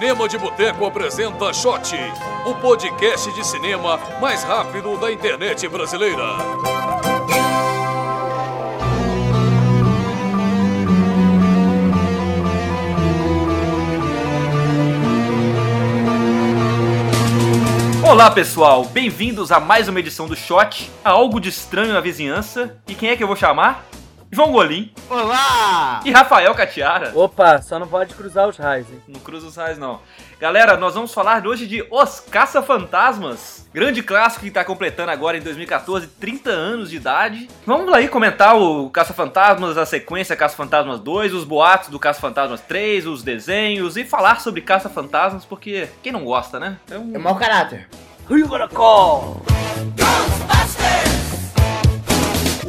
Cinema 0.00 0.26
de 0.26 0.38
Boteco 0.38 0.86
apresenta 0.86 1.52
Shot, 1.52 1.94
o 2.46 2.54
podcast 2.54 3.30
de 3.34 3.46
cinema 3.46 3.98
mais 4.18 4.42
rápido 4.42 4.96
da 4.96 5.12
internet 5.12 5.68
brasileira. 5.68 6.24
Olá 18.02 18.30
pessoal, 18.30 18.86
bem-vindos 18.86 19.52
a 19.52 19.60
mais 19.60 19.86
uma 19.86 20.00
edição 20.00 20.26
do 20.26 20.34
Shot, 20.34 20.90
a 21.04 21.10
algo 21.10 21.38
de 21.38 21.50
estranho 21.50 21.92
na 21.92 22.00
vizinhança. 22.00 22.74
E 22.88 22.94
quem 22.94 23.10
é 23.10 23.16
que 23.16 23.22
eu 23.22 23.26
vou 23.26 23.36
chamar? 23.36 23.89
João 24.32 24.52
Golim 24.52 24.92
Olá! 25.08 26.00
e 26.04 26.10
Rafael 26.12 26.54
Catiara. 26.54 27.10
Opa, 27.16 27.60
só 27.62 27.80
não 27.80 27.88
pode 27.88 28.14
cruzar 28.14 28.48
os 28.48 28.56
raios, 28.56 28.88
hein? 28.88 29.00
Não 29.08 29.18
cruza 29.18 29.48
os 29.48 29.56
raios 29.56 29.76
não. 29.76 29.98
Galera, 30.38 30.76
nós 30.76 30.94
vamos 30.94 31.12
falar 31.12 31.44
hoje 31.44 31.66
de 31.66 31.84
Os 31.90 32.20
Caça-Fantasmas. 32.20 33.68
Grande 33.74 34.02
clássico 34.04 34.42
que 34.42 34.48
está 34.48 34.64
completando 34.64 35.10
agora 35.10 35.36
em 35.36 35.40
2014 35.42 36.06
30 36.06 36.48
anos 36.48 36.90
de 36.90 36.96
idade. 36.96 37.48
Vamos 37.66 37.90
lá 37.90 37.96
aí 37.96 38.06
comentar 38.08 38.56
o 38.56 38.88
Caça-Fantasmas, 38.90 39.76
a 39.76 39.84
sequência 39.84 40.36
Caça-Fantasmas 40.36 41.00
2, 41.00 41.34
os 41.34 41.44
boatos 41.44 41.88
do 41.88 41.98
Caça-Fantasmas 41.98 42.60
3, 42.60 43.06
os 43.08 43.24
desenhos 43.24 43.96
e 43.96 44.04
falar 44.04 44.40
sobre 44.40 44.60
Caça-Fantasmas, 44.60 45.44
porque 45.44 45.88
quem 46.04 46.12
não 46.12 46.24
gosta, 46.24 46.60
né? 46.60 46.76
É 46.88 46.96
um- 46.96 47.14
É 47.16 47.18
mau 47.18 47.34
caráter. 47.34 47.88
Who 48.30 48.38
you 48.38 48.46
gonna 48.46 48.68
call? 48.68 49.42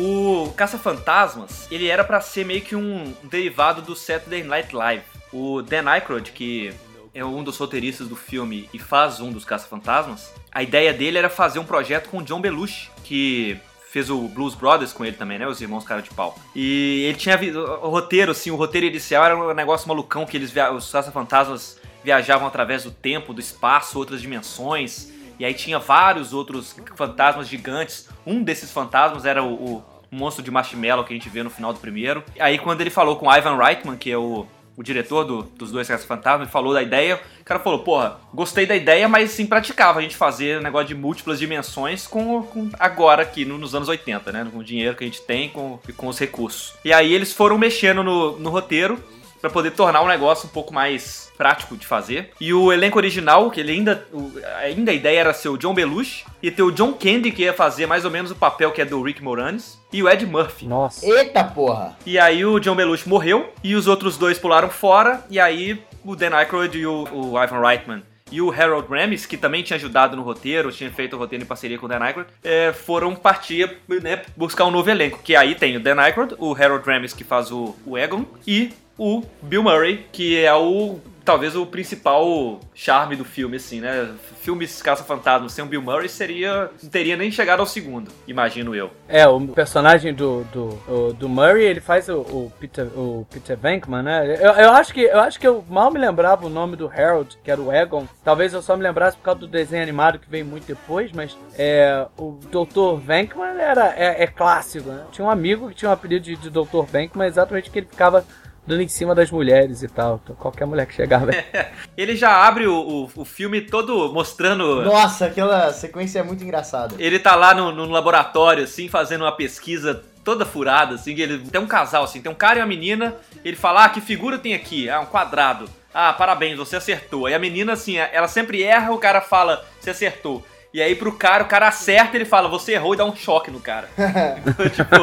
O 0.03 0.51
Caça-Fantasmas, 0.57 1.67
ele 1.69 1.87
era 1.87 2.03
pra 2.03 2.19
ser 2.19 2.43
meio 2.43 2.61
que 2.61 2.75
um 2.75 3.13
derivado 3.21 3.83
do 3.83 3.95
Saturday 3.95 4.41
Night 4.41 4.75
Live. 4.75 5.03
O 5.31 5.61
Dan 5.61 5.87
Aykroyd, 5.87 6.31
que 6.31 6.73
é 7.13 7.23
um 7.23 7.43
dos 7.43 7.55
roteiristas 7.55 8.07
do 8.07 8.15
filme 8.15 8.67
e 8.73 8.79
faz 8.79 9.19
um 9.19 9.31
dos 9.31 9.45
Caça-Fantasmas, 9.45 10.33
a 10.51 10.63
ideia 10.63 10.91
dele 10.91 11.19
era 11.19 11.29
fazer 11.29 11.59
um 11.59 11.63
projeto 11.63 12.09
com 12.09 12.17
o 12.17 12.23
John 12.23 12.41
Belushi, 12.41 12.89
que 13.03 13.59
fez 13.91 14.09
o 14.09 14.21
Blues 14.21 14.55
Brothers 14.55 14.91
com 14.91 15.05
ele 15.05 15.15
também, 15.15 15.37
né? 15.37 15.47
Os 15.47 15.61
irmãos 15.61 15.83
cara 15.83 16.01
de 16.01 16.09
pau. 16.09 16.35
E 16.55 17.03
ele 17.03 17.17
tinha 17.19 17.39
o 17.83 17.89
roteiro, 17.89 18.31
assim, 18.31 18.49
o 18.49 18.55
roteiro 18.55 18.87
inicial 18.87 19.23
era 19.23 19.37
um 19.37 19.53
negócio 19.53 19.87
malucão 19.87 20.25
que 20.25 20.35
eles 20.35 20.51
os 20.73 20.91
Caça-Fantasmas 20.91 21.79
viajavam 22.03 22.47
através 22.47 22.85
do 22.85 22.91
tempo, 22.91 23.35
do 23.35 23.39
espaço, 23.39 23.99
outras 23.99 24.19
dimensões. 24.19 25.11
E 25.37 25.45
aí 25.45 25.53
tinha 25.53 25.79
vários 25.79 26.33
outros 26.33 26.75
fantasmas 26.95 27.47
gigantes. 27.47 28.07
Um 28.25 28.43
desses 28.43 28.71
fantasmas 28.71 29.25
era 29.25 29.43
o, 29.43 29.53
o 29.53 29.90
monstro 30.11 30.43
de 30.43 30.51
marshmallow 30.51 31.03
que 31.05 31.13
a 31.13 31.15
gente 31.15 31.29
vê 31.29 31.41
no 31.41 31.49
final 31.49 31.71
do 31.73 31.79
primeiro. 31.79 32.23
Aí 32.39 32.57
quando 32.59 32.81
ele 32.81 32.89
falou 32.89 33.15
com 33.15 33.31
Ivan 33.33 33.55
Reitman, 33.57 33.95
que 33.95 34.11
é 34.11 34.17
o, 34.17 34.45
o 34.75 34.83
diretor 34.83 35.23
do- 35.23 35.43
dos 35.43 35.71
dois 35.71 35.87
Caça 35.87 36.05
Fantasmas, 36.05 36.41
ele 36.43 36.51
falou 36.51 36.73
da 36.73 36.81
ideia, 36.83 37.19
o 37.39 37.43
cara 37.43 37.59
falou, 37.59 37.79
porra, 37.79 38.19
gostei 38.33 38.65
da 38.65 38.75
ideia, 38.75 39.07
mas 39.07 39.31
sim 39.31 39.45
praticava 39.45 39.99
a 39.99 40.01
gente 40.01 40.15
fazer 40.15 40.59
um 40.59 40.63
negócio 40.63 40.87
de 40.87 40.95
múltiplas 40.95 41.39
dimensões 41.39 42.07
com, 42.07 42.43
com 42.43 42.69
agora 42.79 43.21
aqui 43.23 43.45
no- 43.45 43.57
nos 43.57 43.73
anos 43.73 43.87
80, 43.87 44.31
né? 44.31 44.47
Com 44.51 44.59
o 44.59 44.63
dinheiro 44.63 44.95
que 44.95 45.03
a 45.03 45.07
gente 45.07 45.21
tem 45.21 45.49
com, 45.49 45.79
com 45.95 46.07
os 46.07 46.19
recursos. 46.19 46.73
E 46.83 46.91
aí 46.91 47.13
eles 47.13 47.31
foram 47.33 47.57
mexendo 47.57 48.03
no, 48.03 48.37
no 48.37 48.49
roteiro 48.49 49.01
Pra 49.41 49.49
poder 49.49 49.71
tornar 49.71 50.01
o 50.01 50.07
negócio 50.07 50.47
um 50.47 50.51
pouco 50.51 50.71
mais 50.73 51.31
prático 51.35 51.75
de 51.75 51.87
fazer. 51.87 52.29
E 52.39 52.53
o 52.53 52.71
elenco 52.71 52.97
original, 52.99 53.49
que 53.49 53.59
ele 53.59 53.71
ainda. 53.71 54.05
o- 54.13 54.31
ainda 54.61 54.91
a 54.91 54.93
ideia 54.93 55.19
era 55.19 55.33
ser 55.33 55.49
o 55.49 55.57
John 55.57 55.73
Belushi, 55.73 56.23
e 56.43 56.51
ter 56.51 56.61
o 56.61 56.71
John 56.71 56.93
Candy, 56.93 57.31
que 57.31 57.41
ia 57.43 57.53
fazer 57.53 57.87
mais 57.87 58.05
ou 58.05 58.11
menos 58.11 58.29
o 58.29 58.35
papel 58.35 58.71
que 58.71 58.81
é 58.81 58.85
do 58.85 59.01
Rick 59.01 59.23
Moranis, 59.23 59.79
e 59.91 60.03
o 60.03 60.07
Ed 60.09 60.25
Murphy. 60.27 60.67
Nossa. 60.67 61.05
Eita 61.05 61.43
porra! 61.43 61.97
E 62.05 62.19
aí 62.19 62.45
o 62.45 62.59
John 62.59 62.75
Belushi 62.75 63.09
morreu, 63.09 63.51
e 63.63 63.73
os 63.75 63.87
outros 63.87 64.17
dois 64.17 64.37
pularam 64.37 64.69
fora, 64.69 65.23
e 65.29 65.39
aí 65.39 65.81
o 66.05 66.15
Dan 66.15 66.35
Aykroyd 66.35 66.77
e 66.77 66.85
o, 66.85 67.07
o 67.11 67.43
Ivan 67.43 67.61
Reitman 67.67 68.03
e 68.31 68.41
o 68.41 68.49
Harold 68.49 68.87
Ramis, 68.89 69.25
que 69.25 69.35
também 69.35 69.61
tinha 69.61 69.75
ajudado 69.75 70.15
no 70.15 70.21
roteiro, 70.23 70.71
tinha 70.71 70.89
feito 70.89 71.17
o 71.17 71.19
roteiro 71.19 71.43
em 71.43 71.47
parceria 71.47 71.77
com 71.77 71.85
o 71.85 71.89
Dan 71.89 71.99
Aykroyd, 71.99 72.29
é, 72.43 72.71
foram 72.71 73.13
partir, 73.13 73.77
né, 74.01 74.21
buscar 74.37 74.63
um 74.65 74.71
novo 74.71 74.89
elenco. 74.89 75.19
Que 75.21 75.35
aí 75.35 75.53
tem 75.53 75.75
o 75.75 75.81
Dan 75.81 75.99
Aykroyd, 75.99 76.35
o 76.37 76.53
Harold 76.55 76.85
Ramis, 76.87 77.13
que 77.13 77.25
faz 77.25 77.51
o, 77.51 77.75
o 77.85 77.97
Egon, 77.97 78.23
e 78.47 78.71
o 79.01 79.23
Bill 79.41 79.63
Murray, 79.63 80.05
que 80.11 80.37
é 80.37 80.53
o 80.53 80.99
talvez 81.25 81.55
o 81.55 81.65
principal 81.65 82.59
charme 82.73 83.15
do 83.15 83.23
filme, 83.23 83.57
assim, 83.57 83.79
né? 83.79 84.11
Filmes 84.39 84.81
Caça-Fantasmas 84.81 85.53
sem 85.53 85.63
o 85.63 85.67
Bill 85.67 85.81
Murray 85.81 86.09
seria. 86.09 86.69
não 86.81 86.89
teria 86.89 87.15
nem 87.15 87.31
chegado 87.31 87.59
ao 87.59 87.65
segundo, 87.65 88.11
imagino 88.27 88.75
eu. 88.75 88.91
É, 89.07 89.27
o 89.27 89.39
personagem 89.47 90.13
do, 90.13 90.43
do, 90.45 91.13
do 91.13 91.29
Murray, 91.29 91.63
ele 91.63 91.79
faz 91.79 92.09
o, 92.09 92.19
o 92.19 92.53
Peter, 92.59 92.87
o 92.97 93.25
Peter 93.29 93.57
Venkman, 93.57 94.03
né? 94.03 94.35
Eu, 94.39 94.51
eu, 94.51 94.71
acho 94.71 94.93
que, 94.93 95.01
eu 95.01 95.19
acho 95.19 95.39
que 95.39 95.47
eu 95.47 95.63
mal 95.69 95.91
me 95.91 95.99
lembrava 95.99 96.45
o 96.45 96.49
nome 96.49 96.75
do 96.75 96.87
Harold, 96.87 97.37
que 97.43 97.51
era 97.51 97.61
o 97.61 97.71
Egon. 97.71 98.05
Talvez 98.23 98.53
eu 98.53 98.61
só 98.61 98.75
me 98.75 98.83
lembrasse 98.83 99.17
por 99.17 99.23
causa 99.23 99.41
do 99.41 99.47
desenho 99.47 99.83
animado 99.83 100.19
que 100.19 100.29
veio 100.29 100.45
muito 100.45 100.65
depois, 100.65 101.11
mas 101.11 101.37
é, 101.57 102.05
o 102.17 102.39
Dr. 102.51 102.99
Venkman 102.99 103.59
era, 103.59 103.93
é, 103.95 104.23
é 104.23 104.27
clássico, 104.27 104.89
né? 104.89 105.05
Tinha 105.11 105.25
um 105.25 105.29
amigo 105.29 105.69
que 105.69 105.75
tinha 105.75 105.89
um 105.89 105.93
apelido 105.93 106.25
de, 106.25 106.35
de 106.35 106.49
Dr. 106.49 106.83
Venkman, 106.87 107.27
exatamente 107.27 107.69
que 107.69 107.79
ele 107.79 107.87
ficava 107.87 108.25
dando 108.65 108.81
em 108.81 108.87
cima 108.87 109.13
das 109.15 109.31
mulheres 109.31 109.83
e 109.83 109.87
tal. 109.87 110.19
Então, 110.23 110.35
qualquer 110.35 110.65
mulher 110.65 110.85
que 110.85 110.93
chegava. 110.93 111.31
Ele 111.97 112.15
já 112.15 112.45
abre 112.45 112.67
o, 112.67 112.73
o, 112.73 113.11
o 113.15 113.25
filme 113.25 113.61
todo 113.61 114.13
mostrando. 114.13 114.83
Nossa, 114.83 115.25
aquela 115.25 115.71
sequência 115.73 116.19
é 116.19 116.23
muito 116.23 116.43
engraçada. 116.43 116.95
Ele 116.99 117.19
tá 117.19 117.35
lá 117.35 117.53
no, 117.53 117.71
no 117.71 117.85
laboratório, 117.85 118.63
assim, 118.63 118.87
fazendo 118.87 119.23
uma 119.23 119.31
pesquisa 119.31 120.03
toda 120.23 120.45
furada, 120.45 120.95
assim, 120.95 121.19
ele 121.19 121.39
tem 121.39 121.59
um 121.59 121.65
casal, 121.65 122.03
assim, 122.03 122.21
tem 122.21 122.31
um 122.31 122.35
cara 122.35 122.59
e 122.59 122.61
uma 122.61 122.67
menina, 122.67 123.15
ele 123.43 123.55
fala, 123.55 123.85
ah, 123.85 123.89
que 123.89 123.99
figura 123.99 124.37
tem 124.37 124.53
aqui? 124.53 124.87
Ah, 124.87 124.99
um 124.99 125.05
quadrado. 125.07 125.67
Ah, 125.93 126.13
parabéns, 126.13 126.57
você 126.57 126.75
acertou. 126.75 127.25
Aí 127.25 127.33
a 127.33 127.39
menina, 127.39 127.73
assim, 127.73 127.97
ela 127.97 128.27
sempre 128.27 128.63
erra, 128.63 128.91
o 128.91 128.97
cara 128.97 129.19
fala, 129.19 129.65
você 129.79 129.89
acertou. 129.89 130.45
E 130.73 130.81
aí 130.81 130.95
pro 130.95 131.11
cara, 131.11 131.43
o 131.43 131.47
cara 131.47 131.67
acerta, 131.67 132.15
ele 132.15 132.23
fala, 132.25 132.47
você 132.47 132.73
errou 132.73 132.93
e 132.93 132.97
dá 132.97 133.03
um 133.05 133.15
choque 133.15 133.51
no 133.51 133.59
cara. 133.59 133.89
Então, 134.45 134.69
tipo, 134.69 134.95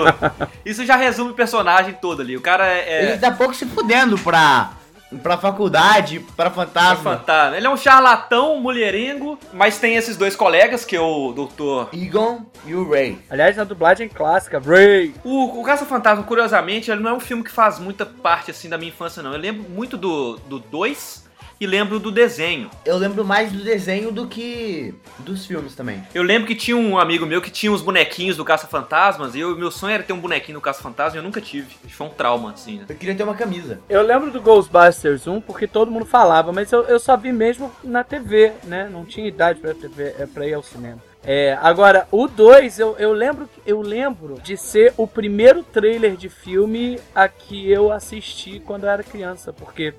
isso 0.65 0.85
já 0.87 0.97
resume 0.97 1.31
o 1.33 1.35
personagem 1.35 1.95
todo 2.01 2.23
ali. 2.23 2.37
O 2.37 2.41
cara 2.41 2.67
é... 2.67 3.11
Ele 3.11 3.19
tá 3.19 3.31
pouco 3.31 3.55
se 3.55 3.67
fudendo 3.67 4.17
pra, 4.19 4.71
pra 5.23 5.37
faculdade, 5.37 6.21
pra 6.37 6.47
É 6.47 6.51
fantasma. 6.51 7.17
fantasma. 7.19 7.57
Ele 7.57 7.67
é 7.67 7.71
um 7.71 7.77
charlatão, 7.77 8.59
mulherengo, 8.61 9.39
mas 9.53 9.79
tem 9.79 9.95
esses 9.97 10.17
dois 10.17 10.35
colegas, 10.35 10.85
que 10.85 10.97
é 10.97 11.01
o 11.01 11.33
doutor 11.33 11.91
Egon 11.93 12.47
e 12.65 12.75
o 12.75 12.89
Ray. 12.91 13.19
Aliás, 13.29 13.57
na 13.57 13.65
dublagem 13.65 14.09
clássica, 14.09 14.59
Ray. 14.59 15.15
O, 15.25 15.61
o 15.61 15.65
Caça 15.65 15.85
Fantasma, 15.85 16.25
curiosamente, 16.25 16.91
ele 16.91 17.03
não 17.03 17.11
é 17.11 17.15
um 17.15 17.21
filme 17.21 17.45
que 17.45 17.51
faz 17.51 17.79
muita 17.79 18.07
parte 18.07 18.51
assim 18.51 18.69
da 18.69 18.79
minha 18.79 18.89
infância, 18.91 19.23
não. 19.23 19.33
Eu 19.33 19.39
lembro 19.39 19.69
muito 19.69 19.97
do 19.99 20.39
2 20.59 21.28
e 21.61 21.67
lembro 21.67 21.99
do 21.99 22.11
desenho. 22.11 22.71
Eu 22.85 22.97
lembro 22.97 23.25
mais 23.25 23.51
do 23.51 23.63
desenho 23.63 24.13
do 24.13 24.27
que 24.27 24.95
dos 25.19 25.47
filmes 25.47 25.75
também. 25.75 26.03
Eu 26.15 26.23
lembro 26.23 26.47
que 26.47 26.55
tinha 26.55 26.77
um 26.77 26.99
amigo 26.99 27.27
meu 27.27 27.43
que 27.43 27.51
tinha 27.51 27.73
uns 27.73 27.83
bonequinhos 27.83 28.37
do 28.37 28.45
Caça 28.45 28.67
Fantasmas 28.67 29.35
e 29.35 29.41
eu, 29.41 29.57
meu 29.57 29.71
sonho 29.71 29.95
era 29.95 30.03
ter 30.03 30.13
um 30.13 30.21
bonequinho 30.21 30.59
do 30.59 30.63
Caça 30.63 30.83
Fantasma 30.83 31.17
e 31.17 31.19
eu 31.19 31.23
nunca 31.23 31.41
tive. 31.41 31.77
Foi 31.89 32.07
um 32.07 32.11
trauma, 32.11 32.53
assim, 32.53 32.79
né? 32.79 32.87
Eu 32.89 32.97
queria 32.97 33.15
ter 33.15 33.25
uma 33.25 33.35
camisa. 33.35 33.81
Eu 33.89 34.03
lembro 34.03 34.31
do 34.31 34.41
Ghostbusters 34.41 35.27
1 35.27 35.41
porque 35.41 35.67
todo 35.67 35.91
mundo 35.91 36.07
falava, 36.07 36.53
mas 36.53 36.71
eu, 36.71 36.83
eu 36.85 36.99
só 36.99 37.17
vi 37.17 37.33
mesmo 37.33 37.73
na 37.83 38.05
TV, 38.05 38.53
né? 38.65 38.89
Não 38.91 39.05
tinha 39.05 39.27
idade 39.27 39.61
pra, 39.61 39.75
TV, 39.75 40.15
é, 40.19 40.27
pra 40.27 40.47
ir 40.47 40.55
ao 40.55 40.63
cinema. 40.63 41.03
É, 41.25 41.59
agora, 41.61 42.07
o 42.13 42.29
2, 42.29 42.79
eu, 42.79 42.97
eu, 42.99 43.13
lembro, 43.13 43.49
eu 43.67 43.83
lembro 43.83 44.41
de 44.41 44.57
ser 44.57 44.95
o 44.97 45.07
primeiro 45.07 45.63
trailer 45.63 46.17
de 46.17 46.29
filme 46.29 46.99
a 47.15 47.29
que 47.29 47.71
eu 47.71 47.93
assisti 47.93 48.61
quando 48.61 48.85
eu 48.85 48.91
era 48.91 49.03
criança, 49.03 49.53
porque 49.53 49.93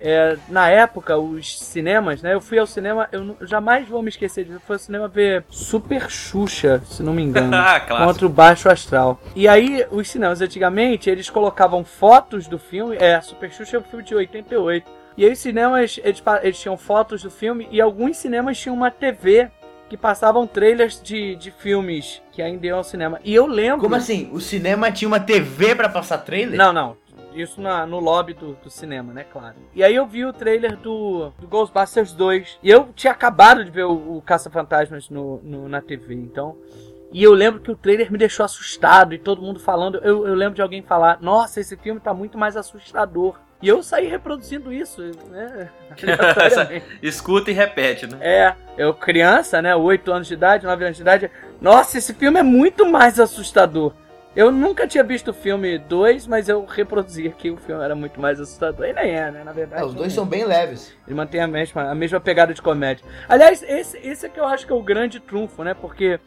é, 0.00 0.36
na 0.48 0.68
época, 0.68 1.18
os 1.18 1.58
cinemas, 1.60 2.22
né? 2.22 2.32
Eu 2.34 2.40
fui 2.40 2.58
ao 2.58 2.66
cinema, 2.66 3.08
eu, 3.12 3.36
eu 3.38 3.46
jamais 3.46 3.86
vou 3.86 4.02
me 4.02 4.08
esquecer 4.08 4.44
disso. 4.44 4.56
Eu 4.56 4.60
fui 4.60 4.74
ao 4.74 4.78
cinema 4.78 5.08
ver 5.08 5.44
Super 5.50 6.10
Xuxa, 6.10 6.82
se 6.86 7.02
não 7.02 7.12
me 7.12 7.22
engano. 7.22 7.50
Ah, 7.60 7.78
contra 7.80 8.26
o 8.26 8.28
Baixo 8.28 8.70
Astral. 8.70 9.20
E 9.36 9.46
aí, 9.46 9.84
os 9.90 10.08
cinemas 10.08 10.40
antigamente, 10.40 11.10
eles 11.10 11.28
colocavam 11.28 11.84
fotos 11.84 12.46
do 12.46 12.58
filme. 12.58 12.96
É, 12.98 13.20
Super 13.20 13.52
Xuxa 13.52 13.76
é 13.76 13.80
um 13.80 13.82
filme 13.82 14.04
de 14.04 14.14
88. 14.14 14.90
E 15.16 15.24
aí, 15.24 15.32
os 15.32 15.38
cinemas, 15.38 16.00
eles, 16.02 16.22
eles 16.42 16.58
tinham 16.58 16.76
fotos 16.76 17.22
do 17.22 17.30
filme. 17.30 17.68
E 17.70 17.80
alguns 17.80 18.16
cinemas 18.16 18.58
tinham 18.58 18.74
uma 18.74 18.90
TV 18.90 19.50
que 19.90 19.96
passavam 19.96 20.46
trailers 20.46 21.02
de, 21.02 21.34
de 21.34 21.50
filmes 21.50 22.22
que 22.30 22.40
ainda 22.40 22.64
iam 22.64 22.78
ao 22.78 22.84
cinema. 22.84 23.20
E 23.24 23.34
eu 23.34 23.46
lembro. 23.46 23.80
Como 23.80 23.96
assim? 23.96 24.30
O 24.32 24.40
cinema 24.40 24.90
tinha 24.90 25.08
uma 25.08 25.20
TV 25.20 25.74
pra 25.74 25.88
passar 25.88 26.18
trailer? 26.18 26.56
Não, 26.56 26.72
não. 26.72 26.96
Isso 27.34 27.60
na- 27.60 27.86
no 27.86 27.98
lobby 28.00 28.34
do, 28.34 28.54
do 28.54 28.68
cinema, 28.70 29.12
né? 29.12 29.24
Claro. 29.24 29.54
E 29.74 29.82
aí 29.84 29.94
eu 29.94 30.06
vi 30.06 30.24
o 30.24 30.32
trailer 30.32 30.76
do, 30.76 31.32
do 31.38 31.46
Ghostbusters 31.46 32.12
2. 32.12 32.58
E 32.62 32.70
eu 32.70 32.88
tinha 32.94 33.12
acabado 33.12 33.64
de 33.64 33.70
ver 33.70 33.84
o, 33.84 34.16
o 34.18 34.22
Caça-Fantasmas 34.22 35.08
no, 35.08 35.40
no- 35.42 35.68
na 35.68 35.80
TV. 35.80 36.14
Então. 36.14 36.56
E 37.12 37.22
eu 37.22 37.32
lembro 37.32 37.60
que 37.60 37.70
o 37.70 37.76
trailer 37.76 38.10
me 38.10 38.18
deixou 38.18 38.44
assustado. 38.44 39.14
E 39.14 39.18
todo 39.18 39.42
mundo 39.42 39.58
falando. 39.60 39.98
Eu, 39.98 40.26
eu 40.26 40.34
lembro 40.34 40.54
de 40.54 40.62
alguém 40.62 40.82
falar: 40.82 41.18
Nossa, 41.20 41.60
esse 41.60 41.76
filme 41.76 42.00
tá 42.00 42.12
muito 42.14 42.36
mais 42.38 42.56
assustador. 42.56 43.36
E 43.62 43.68
eu 43.68 43.82
saí 43.82 44.06
reproduzindo 44.06 44.72
isso, 44.72 45.02
né? 45.28 45.68
Escuta 47.02 47.50
e 47.50 47.54
repete, 47.54 48.06
né? 48.06 48.16
É, 48.20 48.54
eu 48.78 48.94
criança, 48.94 49.60
né? 49.60 49.76
8 49.76 50.10
anos 50.10 50.26
de 50.28 50.32
idade, 50.34 50.64
9 50.64 50.82
anos 50.84 50.96
de 50.96 51.02
idade. 51.02 51.30
Nossa, 51.60 51.98
esse 51.98 52.14
filme 52.14 52.38
é 52.40 52.42
muito 52.42 52.86
mais 52.90 53.20
assustador. 53.20 53.92
Eu 54.34 54.52
nunca 54.52 54.86
tinha 54.86 55.02
visto 55.02 55.28
o 55.28 55.34
filme 55.34 55.76
2, 55.76 56.26
mas 56.28 56.48
eu 56.48 56.64
reproduzi 56.64 57.26
aqui 57.26 57.50
o 57.50 57.56
filme 57.56 57.82
era 57.82 57.96
muito 57.96 58.20
mais 58.20 58.40
assustador. 58.40 58.86
E 58.86 58.92
nem 58.92 59.10
é, 59.10 59.30
né? 59.30 59.42
Na 59.42 59.52
verdade. 59.52 59.82
É, 59.82 59.84
os 59.84 59.92
dois 59.92 60.12
é. 60.12 60.14
são 60.14 60.24
bem 60.24 60.44
leves. 60.44 60.94
Ele 61.06 61.16
mantém 61.16 61.40
a 61.40 61.48
mesma, 61.48 61.90
a 61.90 61.94
mesma 61.94 62.20
pegada 62.20 62.54
de 62.54 62.62
comédia. 62.62 63.04
Aliás, 63.28 63.62
esse, 63.62 63.98
esse 63.98 64.26
é 64.26 64.28
que 64.28 64.38
eu 64.38 64.46
acho 64.46 64.66
que 64.66 64.72
é 64.72 64.76
o 64.76 64.82
grande 64.82 65.18
trunfo, 65.18 65.64
né? 65.64 65.74
Porque 65.74 66.20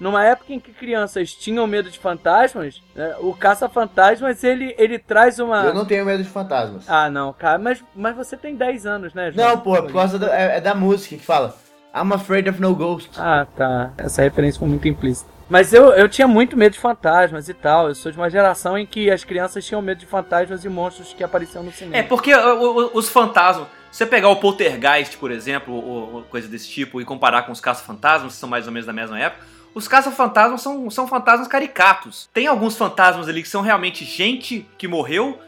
numa 0.00 0.24
época 0.24 0.54
em 0.54 0.58
que 0.58 0.72
crianças 0.72 1.34
tinham 1.34 1.66
medo 1.66 1.90
de 1.90 1.98
fantasmas, 1.98 2.82
né, 2.94 3.14
o 3.20 3.34
Caça-Fantasmas, 3.34 4.42
ele, 4.42 4.74
ele 4.78 4.98
traz 4.98 5.38
uma... 5.38 5.62
Eu 5.62 5.74
não 5.74 5.84
tenho 5.84 6.06
medo 6.06 6.22
de 6.22 6.28
fantasmas. 6.30 6.88
Ah, 6.88 7.10
não, 7.10 7.34
cara, 7.34 7.58
mas, 7.58 7.84
mas 7.94 8.16
você 8.16 8.34
tem 8.34 8.56
10 8.56 8.86
anos, 8.86 9.12
né, 9.12 9.30
João? 9.30 9.46
não, 9.46 9.60
pô, 9.60 9.82
por 9.82 9.92
causa 9.92 10.18
da, 10.18 10.34
é, 10.34 10.56
é 10.56 10.60
da 10.60 10.74
música 10.74 11.16
que 11.16 11.22
fala 11.22 11.54
I'm 11.94 12.12
afraid 12.12 12.48
of 12.48 12.60
no 12.60 12.74
ghosts. 12.74 13.18
Ah, 13.18 13.46
tá. 13.56 13.90
Essa 13.98 14.22
referência 14.22 14.58
foi 14.58 14.68
muito 14.68 14.86
implícita. 14.86 15.28
Mas 15.48 15.72
eu, 15.72 15.86
eu 15.90 16.08
tinha 16.08 16.28
muito 16.28 16.56
medo 16.56 16.72
de 16.74 16.78
fantasmas 16.78 17.48
e 17.48 17.54
tal. 17.54 17.88
Eu 17.88 17.94
sou 17.94 18.12
de 18.12 18.16
uma 18.18 18.30
geração 18.30 18.78
em 18.78 18.86
que 18.86 19.10
as 19.10 19.24
crianças 19.24 19.64
tinham 19.64 19.82
medo 19.82 19.98
de 19.98 20.06
fantasmas 20.06 20.64
e 20.64 20.68
monstros 20.68 21.12
que 21.12 21.24
apareciam 21.24 21.64
no 21.64 21.72
cinema. 21.72 21.96
É, 21.96 22.02
porque 22.04 22.32
o- 22.32 22.62
o- 22.86 22.90
os 22.96 23.08
fantasmas. 23.08 23.66
Se 23.90 23.98
você 23.98 24.06
pegar 24.06 24.28
o 24.28 24.36
Poltergeist, 24.36 25.16
por 25.18 25.32
exemplo, 25.32 25.74
ou, 25.74 26.14
ou 26.14 26.22
coisa 26.22 26.46
desse 26.46 26.68
tipo, 26.68 27.00
e 27.00 27.04
comparar 27.04 27.42
com 27.42 27.50
os 27.50 27.60
caça-fantasmas, 27.60 28.34
que 28.34 28.38
são 28.38 28.48
mais 28.48 28.66
ou 28.68 28.72
menos 28.72 28.86
da 28.86 28.92
mesma 28.92 29.18
época, 29.18 29.44
os 29.74 29.86
caça-fantasmas 29.86 30.60
são, 30.60 30.90
são 30.90 31.06
fantasmas 31.06 31.48
caricatos. 31.48 32.28
Tem 32.32 32.46
alguns 32.46 32.76
fantasmas 32.76 33.28
ali 33.28 33.42
que 33.42 33.48
são 33.48 33.62
realmente 33.62 34.04
gente 34.04 34.66
que 34.76 34.88
morreu. 34.88 35.38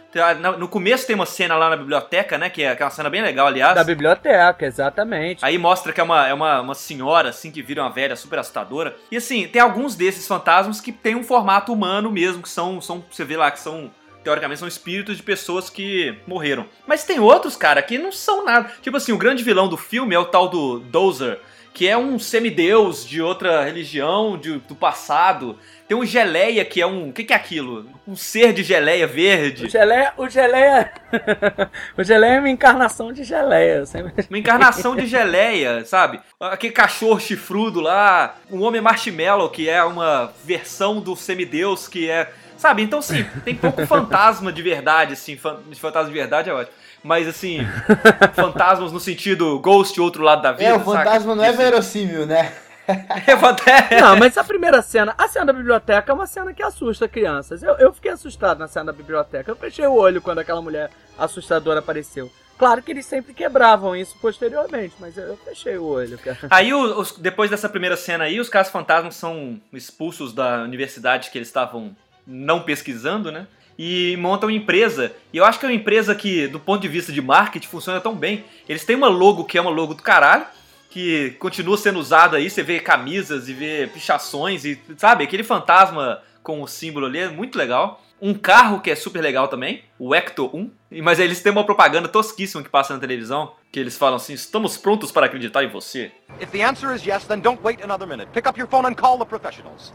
No 0.58 0.68
começo 0.68 1.06
tem 1.06 1.16
uma 1.16 1.24
cena 1.24 1.56
lá 1.56 1.70
na 1.70 1.76
biblioteca, 1.76 2.36
né? 2.36 2.50
Que 2.50 2.62
é, 2.62 2.76
que 2.76 2.82
é 2.82 2.84
uma 2.84 2.90
cena 2.90 3.08
bem 3.08 3.22
legal, 3.22 3.46
aliás. 3.46 3.74
Da 3.74 3.82
biblioteca, 3.82 4.66
exatamente. 4.66 5.44
Aí 5.44 5.56
mostra 5.56 5.92
que 5.92 6.00
é 6.00 6.04
uma, 6.04 6.28
é 6.28 6.34
uma, 6.34 6.60
uma 6.60 6.74
senhora, 6.74 7.30
assim, 7.30 7.50
que 7.50 7.62
vira 7.62 7.82
uma 7.82 7.90
velha 7.90 8.14
super 8.14 8.38
assustadora. 8.38 8.94
E 9.10 9.16
assim, 9.16 9.48
tem 9.48 9.60
alguns 9.60 9.96
desses 9.96 10.28
fantasmas 10.28 10.80
que 10.80 10.92
tem 10.92 11.16
um 11.16 11.24
formato 11.24 11.72
humano 11.72 12.10
mesmo, 12.10 12.42
que 12.42 12.48
são, 12.48 12.80
são 12.80 13.02
você 13.10 13.24
vê 13.24 13.38
lá, 13.38 13.50
que 13.50 13.58
são, 13.58 13.90
teoricamente, 14.22 14.58
são 14.58 14.68
espíritos 14.68 15.16
de 15.16 15.22
pessoas 15.22 15.70
que 15.70 16.14
morreram. 16.26 16.66
Mas 16.86 17.04
tem 17.04 17.18
outros, 17.18 17.56
cara, 17.56 17.80
que 17.80 17.96
não 17.96 18.12
são 18.12 18.44
nada. 18.44 18.70
Tipo 18.82 18.98
assim, 18.98 19.12
o 19.12 19.18
grande 19.18 19.42
vilão 19.42 19.66
do 19.66 19.78
filme 19.78 20.14
é 20.14 20.18
o 20.18 20.26
tal 20.26 20.46
do 20.48 20.78
Dozer, 20.78 21.40
que 21.74 21.88
é 21.88 21.96
um 21.96 22.18
semideus 22.18 23.06
de 23.06 23.22
outra 23.22 23.64
religião, 23.64 24.36
de, 24.36 24.58
do 24.58 24.74
passado. 24.74 25.58
Tem 25.88 25.96
um 25.96 26.04
Geleia, 26.04 26.64
que 26.64 26.80
é 26.80 26.86
um... 26.86 27.08
O 27.08 27.12
que, 27.12 27.24
que 27.24 27.32
é 27.32 27.36
aquilo? 27.36 27.86
Um 28.06 28.14
ser 28.16 28.52
de 28.52 28.62
geleia 28.62 29.06
O 29.06 29.08
verde. 29.08 29.68
geleia. 29.68 30.12
O 30.16 30.28
geleia. 30.28 30.92
o 31.96 32.02
geleia 32.04 32.34
é 32.34 32.38
uma 32.38 32.50
encarnação 32.50 33.12
de 33.12 33.24
geleia. 33.24 33.84
Sempre... 33.86 34.26
Uma 34.28 34.38
encarnação 34.38 34.94
de 34.96 35.06
geleia, 35.06 35.84
sabe? 35.84 36.20
Aquele 36.40 36.72
cachorro 36.72 37.20
chifrudo 37.20 37.80
lá. 37.80 38.36
Um 38.50 38.62
homem 38.62 38.80
marshmallow, 38.80 39.48
que 39.50 39.68
é 39.68 39.82
uma 39.84 40.32
versão 40.44 41.00
do 41.00 41.16
semideus, 41.16 41.88
que 41.88 42.08
é. 42.08 42.30
Sabe? 42.56 42.82
Então, 42.82 43.02
sim, 43.02 43.24
tem 43.44 43.54
pouco 43.56 43.84
fantasma 43.88 44.52
de 44.52 44.62
verdade, 44.62 45.14
assim. 45.14 45.36
fan- 45.36 45.60
De 45.68 45.78
fantasma 45.80 46.08
de 46.08 46.14
verdade 46.14 46.48
é 46.48 46.52
ótimo. 46.52 46.76
Mas, 47.02 47.26
assim, 47.26 47.58
fantasmas 48.34 48.92
no 48.92 49.00
sentido 49.00 49.58
ghost, 49.58 50.00
outro 50.00 50.22
lado 50.22 50.42
da 50.42 50.52
vida. 50.52 50.64
É, 50.70 50.74
o 50.74 50.78
saca? 50.78 51.04
fantasma 51.04 51.34
não 51.34 51.44
é 51.44 51.52
verossímil, 51.52 52.26
né? 52.26 52.52
É 52.84 54.00
Não, 54.00 54.16
mas 54.16 54.36
a 54.36 54.42
primeira 54.42 54.82
cena, 54.82 55.14
a 55.16 55.28
cena 55.28 55.46
da 55.46 55.52
biblioteca 55.52 56.10
é 56.10 56.14
uma 56.14 56.26
cena 56.26 56.52
que 56.52 56.62
assusta 56.62 57.06
crianças. 57.06 57.62
Eu, 57.62 57.74
eu 57.78 57.92
fiquei 57.92 58.10
assustado 58.10 58.58
na 58.58 58.66
cena 58.66 58.86
da 58.86 58.92
biblioteca. 58.92 59.48
Eu 59.50 59.56
fechei 59.56 59.86
o 59.86 59.94
olho 59.94 60.20
quando 60.20 60.40
aquela 60.40 60.60
mulher 60.60 60.90
assustadora 61.16 61.78
apareceu. 61.78 62.30
Claro 62.58 62.82
que 62.82 62.90
eles 62.90 63.06
sempre 63.06 63.32
quebravam 63.34 63.96
isso 63.96 64.16
posteriormente, 64.20 64.94
mas 64.98 65.16
eu, 65.16 65.24
eu 65.24 65.36
fechei 65.36 65.76
o 65.78 65.84
olho, 65.84 66.18
cara. 66.18 66.38
Aí, 66.50 66.72
os- 66.74 67.16
depois 67.18 67.50
dessa 67.50 67.68
primeira 67.68 67.96
cena 67.96 68.24
aí, 68.24 68.38
os 68.40 68.48
caras 68.48 68.70
fantasmas 68.70 69.14
são 69.14 69.60
expulsos 69.72 70.32
da 70.32 70.62
universidade 70.62 71.30
que 71.30 71.38
eles 71.38 71.48
estavam 71.48 71.96
não 72.26 72.62
pesquisando, 72.62 73.32
né? 73.32 73.46
E 73.84 74.16
montam 74.16 74.48
uma 74.48 74.54
empresa. 74.54 75.12
E 75.32 75.38
eu 75.38 75.44
acho 75.44 75.58
que 75.58 75.66
é 75.66 75.68
uma 75.68 75.74
empresa 75.74 76.14
que, 76.14 76.46
do 76.46 76.60
ponto 76.60 76.80
de 76.82 76.86
vista 76.86 77.12
de 77.12 77.20
marketing, 77.20 77.66
funciona 77.66 78.00
tão 78.00 78.14
bem. 78.14 78.44
Eles 78.68 78.84
têm 78.84 78.94
uma 78.94 79.08
logo 79.08 79.42
que 79.44 79.58
é 79.58 79.60
uma 79.60 79.70
logo 79.72 79.92
do 79.94 80.02
caralho, 80.04 80.46
que 80.88 81.30
continua 81.40 81.76
sendo 81.76 81.98
usada 81.98 82.36
aí. 82.36 82.48
Você 82.48 82.62
vê 82.62 82.78
camisas 82.78 83.48
e 83.48 83.52
vê 83.52 83.88
pichações 83.92 84.64
e, 84.64 84.80
sabe, 84.96 85.24
aquele 85.24 85.42
fantasma 85.42 86.22
com 86.44 86.62
o 86.62 86.68
símbolo 86.68 87.06
ali 87.06 87.18
é 87.18 87.28
muito 87.28 87.58
legal. 87.58 88.00
Um 88.20 88.34
carro 88.34 88.80
que 88.80 88.88
é 88.88 88.94
super 88.94 89.20
legal 89.20 89.48
também, 89.48 89.82
o 89.98 90.14
Ecto 90.14 90.48
1. 90.54 90.70
E- 90.92 91.02
Mas 91.02 91.18
eles 91.18 91.42
têm 91.42 91.50
uma 91.50 91.64
propaganda 91.64 92.06
tosquíssima 92.06 92.62
que 92.62 92.68
passa 92.68 92.94
na 92.94 93.00
televisão, 93.00 93.52
que 93.72 93.80
eles 93.80 93.98
falam 93.98 94.14
assim: 94.14 94.32
estamos 94.34 94.76
prontos 94.76 95.10
para 95.10 95.26
acreditar 95.26 95.64
em 95.64 95.68
você. 95.68 96.12
If 96.40 96.50
the 96.52 96.62
answer 96.62 96.94
is 96.94 97.04
yes, 97.04 97.24
then 97.24 97.40
don't 97.40 97.60
wait 97.64 97.82
another 97.82 98.06
minute. 98.06 98.30
Pick 98.32 98.48
up 98.48 98.56
your 98.56 98.68
phone 98.70 98.86
and 98.86 98.94
call 98.94 99.18
the 99.18 99.24
professionals. 99.24 99.92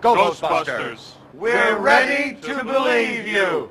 Go, 0.00 0.14
Ghostbusters! 0.14 1.23
We're 1.38 1.76
ready 1.80 2.34
to 2.36 2.64
believe 2.64 3.26
you. 3.28 3.70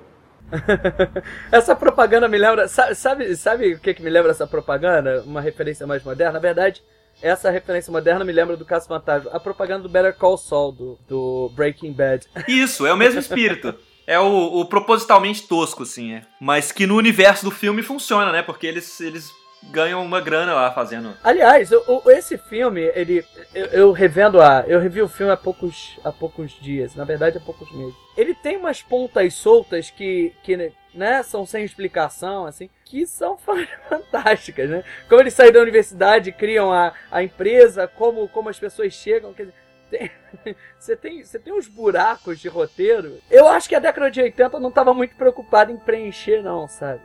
Essa 1.52 1.76
propaganda 1.76 2.28
me 2.28 2.38
lembra. 2.38 2.68
sa- 2.68 2.94
Sabe, 2.94 3.36
sabe 3.36 3.74
o 3.74 3.80
que, 3.80 3.94
que 3.94 4.04
me 4.04 4.10
lembra 4.10 4.32
essa 4.32 4.46
propaganda? 4.46 5.24
Uma 5.26 5.42
referência 5.42 5.88
mais 5.88 6.04
moderna? 6.04 6.34
Na 6.34 6.40
verdade, 6.40 6.84
essa 7.22 7.50
referência 7.50 7.92
moderna 7.92 8.24
me 8.26 8.32
lembra 8.32 8.56
do 8.58 8.66
Caso 8.66 8.88
Fantasma. 8.88 9.32
A 9.34 9.40
propaganda 9.40 9.84
do 9.84 9.90
Better 9.90 10.14
Call 10.16 10.38
Saul, 10.38 10.72
do, 10.74 11.00
do 11.08 11.52
Breaking 11.56 11.94
Bad. 11.94 12.28
Isso, 12.48 12.86
é 12.86 12.94
o 12.94 12.98
mesmo 12.98 13.20
espírito. 13.20 13.74
É 14.06 14.20
o, 14.20 14.60
o 14.60 14.66
propositalmente 14.66 15.48
tosco, 15.48 15.84
assim, 15.84 16.16
é. 16.16 16.24
Mas 16.40 16.72
que 16.72 16.86
no 16.86 16.98
universo 16.98 17.46
do 17.46 17.52
filme 17.52 17.82
funciona, 17.82 18.32
né? 18.32 18.42
Porque 18.44 18.68
eles, 18.68 19.00
eles 19.00 19.32
ganham 19.72 20.04
uma 20.04 20.22
grana 20.22 20.54
lá 20.54 20.72
fazendo. 20.72 21.14
Aliás, 21.24 21.72
o- 21.72 22.02
o- 22.06 22.12
esse 22.12 22.38
filme, 22.38 22.82
ele. 22.96 23.26
Eu, 23.54 23.66
eu 23.68 23.92
revendo 23.92 24.42
a. 24.42 24.64
Eu 24.68 24.80
revi 24.80 25.02
o 25.02 25.08
filme 25.08 25.32
há 25.32 25.38
poucos, 25.38 26.00
há 26.04 26.12
poucos 26.12 26.52
dias, 26.62 26.96
na 26.96 27.04
verdade 27.04 27.38
há 27.38 27.42
poucos 27.42 27.72
meses. 27.72 27.96
Ele 28.18 28.34
tem 28.36 28.58
umas 28.58 28.82
pontas 28.82 29.34
soltas 29.34 29.90
que. 29.90 30.34
que 30.44 30.72
né, 30.94 31.24
são 31.24 31.44
sem 31.46 31.66
explicação, 31.66 32.46
assim, 32.46 32.70
que 32.86 33.08
são 33.08 33.36
fantásticas, 33.90 34.70
né? 34.70 34.84
Como 35.10 35.22
eles 35.22 35.34
saem 35.34 35.52
da 35.52 35.60
universidade, 35.60 36.32
criam 36.32 36.72
a, 36.72 36.94
a 37.12 37.24
empresa, 37.24 37.88
como, 37.88 38.28
como 38.28 38.50
as 38.50 38.60
pessoas 38.60 38.94
chegam, 38.94 39.34
quer 39.34 39.46
dizer, 39.48 39.56
tem- 39.90 40.56
você 40.80 40.96
tem, 40.96 41.24
você 41.24 41.40
tem 41.40 41.52
uns 41.54 41.68
buracos 41.68 42.40
de 42.40 42.48
roteiro. 42.48 43.18
Eu 43.32 43.48
acho 43.48 43.68
que 43.68 43.74
a 43.76 43.80
década 43.80 44.12
de 44.12 44.22
80 44.22 44.60
não 44.60 44.70
estava 44.70 44.94
muito 44.94 45.16
preocupada 45.16 45.72
em 45.72 45.78
preencher, 45.78 46.44
não, 46.44 46.68
sabe? 46.68 47.02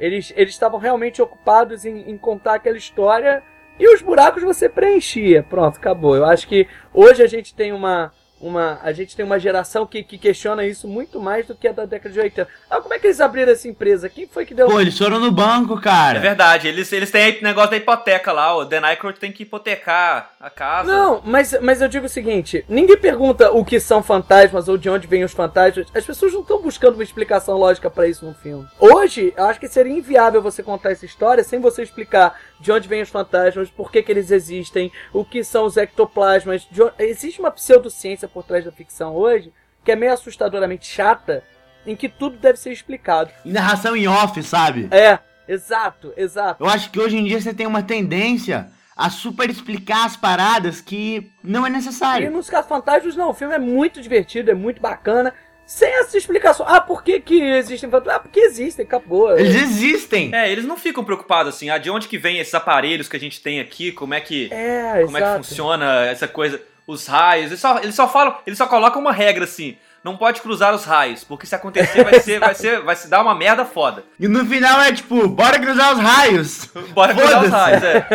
Eles 0.00 0.32
estavam 0.36 0.80
realmente 0.80 1.20
ocupados 1.20 1.84
em, 1.84 2.10
em 2.10 2.16
contar 2.16 2.54
aquela 2.54 2.78
história 2.78 3.42
e 3.78 3.94
os 3.94 4.02
buracos 4.02 4.42
você 4.42 4.68
preenchia. 4.68 5.42
Pronto, 5.42 5.76
acabou. 5.76 6.16
Eu 6.16 6.24
acho 6.24 6.48
que 6.48 6.66
hoje 6.92 7.22
a 7.22 7.26
gente 7.26 7.54
tem 7.54 7.72
uma. 7.72 8.10
Uma, 8.40 8.80
a 8.82 8.90
gente 8.92 9.14
tem 9.14 9.24
uma 9.24 9.38
geração 9.38 9.84
que, 9.86 10.02
que 10.02 10.16
questiona 10.16 10.64
isso 10.64 10.88
muito 10.88 11.20
mais 11.20 11.46
do 11.46 11.54
que 11.54 11.68
a 11.68 11.72
da 11.72 11.84
década 11.84 12.12
de 12.12 12.20
80. 12.20 12.48
Ah, 12.70 12.80
como 12.80 12.94
é 12.94 12.98
que 12.98 13.06
eles 13.06 13.20
abriram 13.20 13.52
essa 13.52 13.68
empresa? 13.68 14.08
Quem 14.08 14.26
foi 14.26 14.46
que 14.46 14.54
deu. 14.54 14.66
Pô, 14.66 14.80
eles 14.80 14.96
foram 14.96 15.20
no 15.20 15.30
banco, 15.30 15.78
É 15.78 15.82
cara. 15.82 16.18
verdade, 16.20 16.66
eles, 16.66 16.90
eles 16.92 17.10
têm 17.10 17.42
negócio 17.42 17.70
da 17.72 17.76
hipoteca 17.76 18.32
lá, 18.32 18.56
o 18.56 18.64
Dan 18.64 18.80
Aykroyd 18.82 19.18
tem 19.18 19.30
que 19.30 19.42
hipotecar 19.42 20.30
a 20.40 20.48
casa. 20.48 20.90
Não, 20.90 21.20
mas, 21.24 21.54
mas 21.60 21.82
eu 21.82 21.88
digo 21.88 22.06
o 22.06 22.08
seguinte: 22.08 22.64
ninguém 22.68 22.96
pergunta 22.96 23.50
o 23.52 23.62
que 23.64 23.78
são 23.78 24.02
fantasmas 24.02 24.68
ou 24.68 24.78
de 24.78 24.88
onde 24.88 25.06
vêm 25.06 25.22
os 25.22 25.32
fantasmas. 25.32 25.86
As 25.94 26.04
pessoas 26.06 26.32
não 26.32 26.40
estão 26.40 26.62
buscando 26.62 26.94
uma 26.94 27.02
explicação 27.04 27.58
lógica 27.58 27.90
pra 27.90 28.06
isso 28.08 28.24
no 28.24 28.32
filme. 28.34 28.66
Hoje, 28.78 29.34
eu 29.36 29.44
acho 29.44 29.60
que 29.60 29.68
seria 29.68 29.92
inviável 29.92 30.40
você 30.40 30.62
contar 30.62 30.92
essa 30.92 31.04
história 31.04 31.44
sem 31.44 31.60
você 31.60 31.82
explicar 31.82 32.40
de 32.58 32.70
onde 32.72 32.88
vêm 32.88 33.02
os 33.02 33.08
fantasmas, 33.08 33.70
por 33.70 33.90
que, 33.90 34.02
que 34.02 34.12
eles 34.12 34.30
existem, 34.30 34.92
o 35.12 35.24
que 35.24 35.42
são 35.44 35.64
os 35.64 35.76
ectoplasmas. 35.76 36.66
de 36.70 36.82
onde- 36.82 36.92
Existe 36.98 37.40
uma 37.40 37.50
pseudociência 37.50 38.28
por 38.30 38.44
trás 38.44 38.64
da 38.64 38.72
ficção 38.72 39.14
hoje 39.14 39.52
que 39.84 39.90
é 39.92 39.96
meio 39.96 40.12
assustadoramente 40.12 40.86
chata, 40.86 41.42
em 41.86 41.96
que 41.96 42.06
tudo 42.08 42.36
deve 42.36 42.58
ser 42.58 42.70
explicado. 42.70 43.30
E 43.44 43.50
narração 43.50 43.96
em 43.96 44.06
off, 44.06 44.42
sabe? 44.42 44.88
É, 44.90 45.18
exato, 45.48 46.12
exato. 46.16 46.62
Eu 46.62 46.68
acho 46.68 46.90
que 46.90 47.00
hoje 47.00 47.16
em 47.16 47.24
dia 47.24 47.40
você 47.40 47.54
tem 47.54 47.66
uma 47.66 47.82
tendência 47.82 48.68
a 48.96 49.08
super 49.08 49.48
explicar 49.48 50.04
as 50.04 50.16
paradas 50.16 50.80
que 50.82 51.30
não 51.42 51.64
é 51.64 51.70
E 51.70 51.72
necessário. 51.72 52.30
nos 52.30 52.50
Casos 52.50 52.68
Fantásticos, 52.68 53.16
não. 53.16 53.30
O 53.30 53.34
filme 53.34 53.54
é 53.54 53.58
muito 53.58 54.02
divertido, 54.02 54.50
é 54.50 54.54
muito 54.54 54.80
bacana. 54.82 55.32
Sem 55.64 55.88
essa 56.00 56.18
explicação. 56.18 56.66
Ah, 56.68 56.80
por 56.80 57.02
que, 57.02 57.20
que 57.20 57.40
existem 57.40 57.88
fantasmas? 57.88 58.16
Ah, 58.16 58.20
porque 58.20 58.40
existem, 58.40 58.84
acabou. 58.84 59.38
Eles 59.38 59.54
existem. 59.54 60.34
É, 60.34 60.50
eles 60.50 60.64
não 60.64 60.76
ficam 60.76 61.02
preocupados 61.04 61.54
assim, 61.54 61.70
ah, 61.70 61.78
de 61.78 61.88
onde 61.88 62.08
que 62.08 62.18
vem 62.18 62.38
esses 62.38 62.52
aparelhos 62.52 63.08
que 63.08 63.16
a 63.16 63.20
gente 63.20 63.40
tem 63.40 63.60
aqui, 63.60 63.92
como 63.92 64.12
é 64.12 64.20
que, 64.20 64.52
É, 64.52 65.02
como 65.04 65.16
é 65.16 65.20
que 65.20 65.26
exato. 65.26 65.44
funciona 65.44 66.04
essa 66.06 66.26
coisa, 66.26 66.60
os 66.90 67.06
raios. 67.06 67.46
Eles 67.46 67.60
só, 67.60 67.78
eles 67.78 67.94
só 67.94 68.08
falam, 68.08 68.36
eles 68.46 68.58
só 68.58 68.66
colocam 68.66 69.00
uma 69.00 69.12
regra 69.12 69.44
assim, 69.44 69.76
não 70.02 70.16
pode 70.16 70.40
cruzar 70.40 70.74
os 70.74 70.84
raios, 70.84 71.24
porque 71.24 71.46
se 71.46 71.54
acontecer 71.54 72.02
vai 72.04 72.20
ser, 72.20 72.40
vai 72.40 72.54
ser, 72.54 72.80
vai 72.80 72.96
se 72.96 73.08
dar 73.08 73.20
uma 73.20 73.34
merda 73.34 73.64
foda. 73.64 74.04
E 74.18 74.26
no 74.26 74.44
final 74.46 74.80
é 74.80 74.92
tipo, 74.92 75.28
bora 75.28 75.58
cruzar 75.58 75.94
os 75.94 76.00
raios. 76.00 76.66
Bora 76.94 77.14
cruzar 77.14 77.44
os 77.44 77.50
raios, 77.50 77.82
é. 77.82 78.06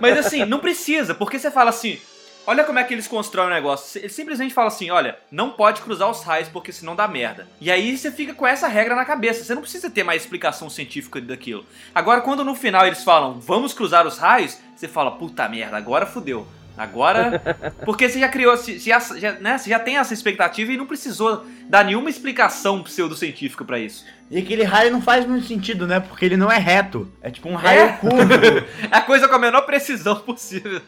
Mas 0.00 0.18
assim, 0.18 0.44
não 0.44 0.58
precisa, 0.58 1.14
porque 1.14 1.38
você 1.38 1.50
fala 1.50 1.70
assim, 1.70 1.98
olha 2.46 2.64
como 2.64 2.78
é 2.78 2.84
que 2.84 2.92
eles 2.92 3.06
constroem 3.06 3.48
o 3.48 3.50
negócio. 3.50 4.00
Eles 4.00 4.12
simplesmente 4.12 4.52
falam 4.52 4.68
assim, 4.68 4.90
olha, 4.90 5.16
não 5.30 5.50
pode 5.50 5.80
cruzar 5.82 6.10
os 6.10 6.22
raios 6.22 6.48
porque 6.48 6.72
senão 6.72 6.96
dá 6.96 7.06
merda. 7.06 7.46
E 7.60 7.70
aí 7.70 7.96
você 7.96 8.10
fica 8.10 8.34
com 8.34 8.46
essa 8.46 8.66
regra 8.68 8.96
na 8.96 9.04
cabeça, 9.04 9.44
você 9.44 9.54
não 9.54 9.62
precisa 9.62 9.90
ter 9.90 10.02
mais 10.02 10.22
explicação 10.22 10.68
científica 10.68 11.20
daquilo. 11.20 11.64
Agora, 11.94 12.20
quando 12.20 12.44
no 12.44 12.54
final 12.54 12.86
eles 12.86 13.04
falam, 13.04 13.38
vamos 13.40 13.72
cruzar 13.72 14.06
os 14.06 14.18
raios, 14.18 14.58
você 14.76 14.88
fala, 14.88 15.12
puta 15.12 15.48
merda, 15.48 15.76
agora 15.76 16.06
fudeu. 16.06 16.46
Agora. 16.76 17.40
Porque 17.84 18.08
você 18.08 18.18
já 18.18 18.28
criou. 18.28 18.56
Você 18.56 18.78
já, 18.78 18.98
já, 18.98 19.32
né, 19.32 19.58
você 19.58 19.68
já 19.70 19.78
tem 19.78 19.98
essa 19.98 20.14
expectativa 20.14 20.72
e 20.72 20.76
não 20.76 20.86
precisou 20.86 21.44
dar 21.68 21.84
nenhuma 21.84 22.08
explicação 22.10 22.82
pseudocientífica 22.82 23.64
pra 23.64 23.78
isso. 23.78 24.04
E 24.30 24.38
aquele 24.38 24.62
raio 24.62 24.90
não 24.90 25.02
faz 25.02 25.26
muito 25.26 25.46
sentido, 25.46 25.86
né? 25.86 26.00
Porque 26.00 26.24
ele 26.24 26.36
não 26.38 26.50
é 26.50 26.56
reto. 26.56 27.06
É 27.20 27.30
tipo 27.30 27.48
um 27.50 27.54
raio 27.54 27.80
É. 27.82 27.88
curvo. 27.92 28.16
É 28.90 28.96
a 28.96 29.00
coisa 29.02 29.28
com 29.28 29.34
a 29.34 29.38
menor 29.38 29.62
precisão 29.62 30.16
possível. 30.16 30.80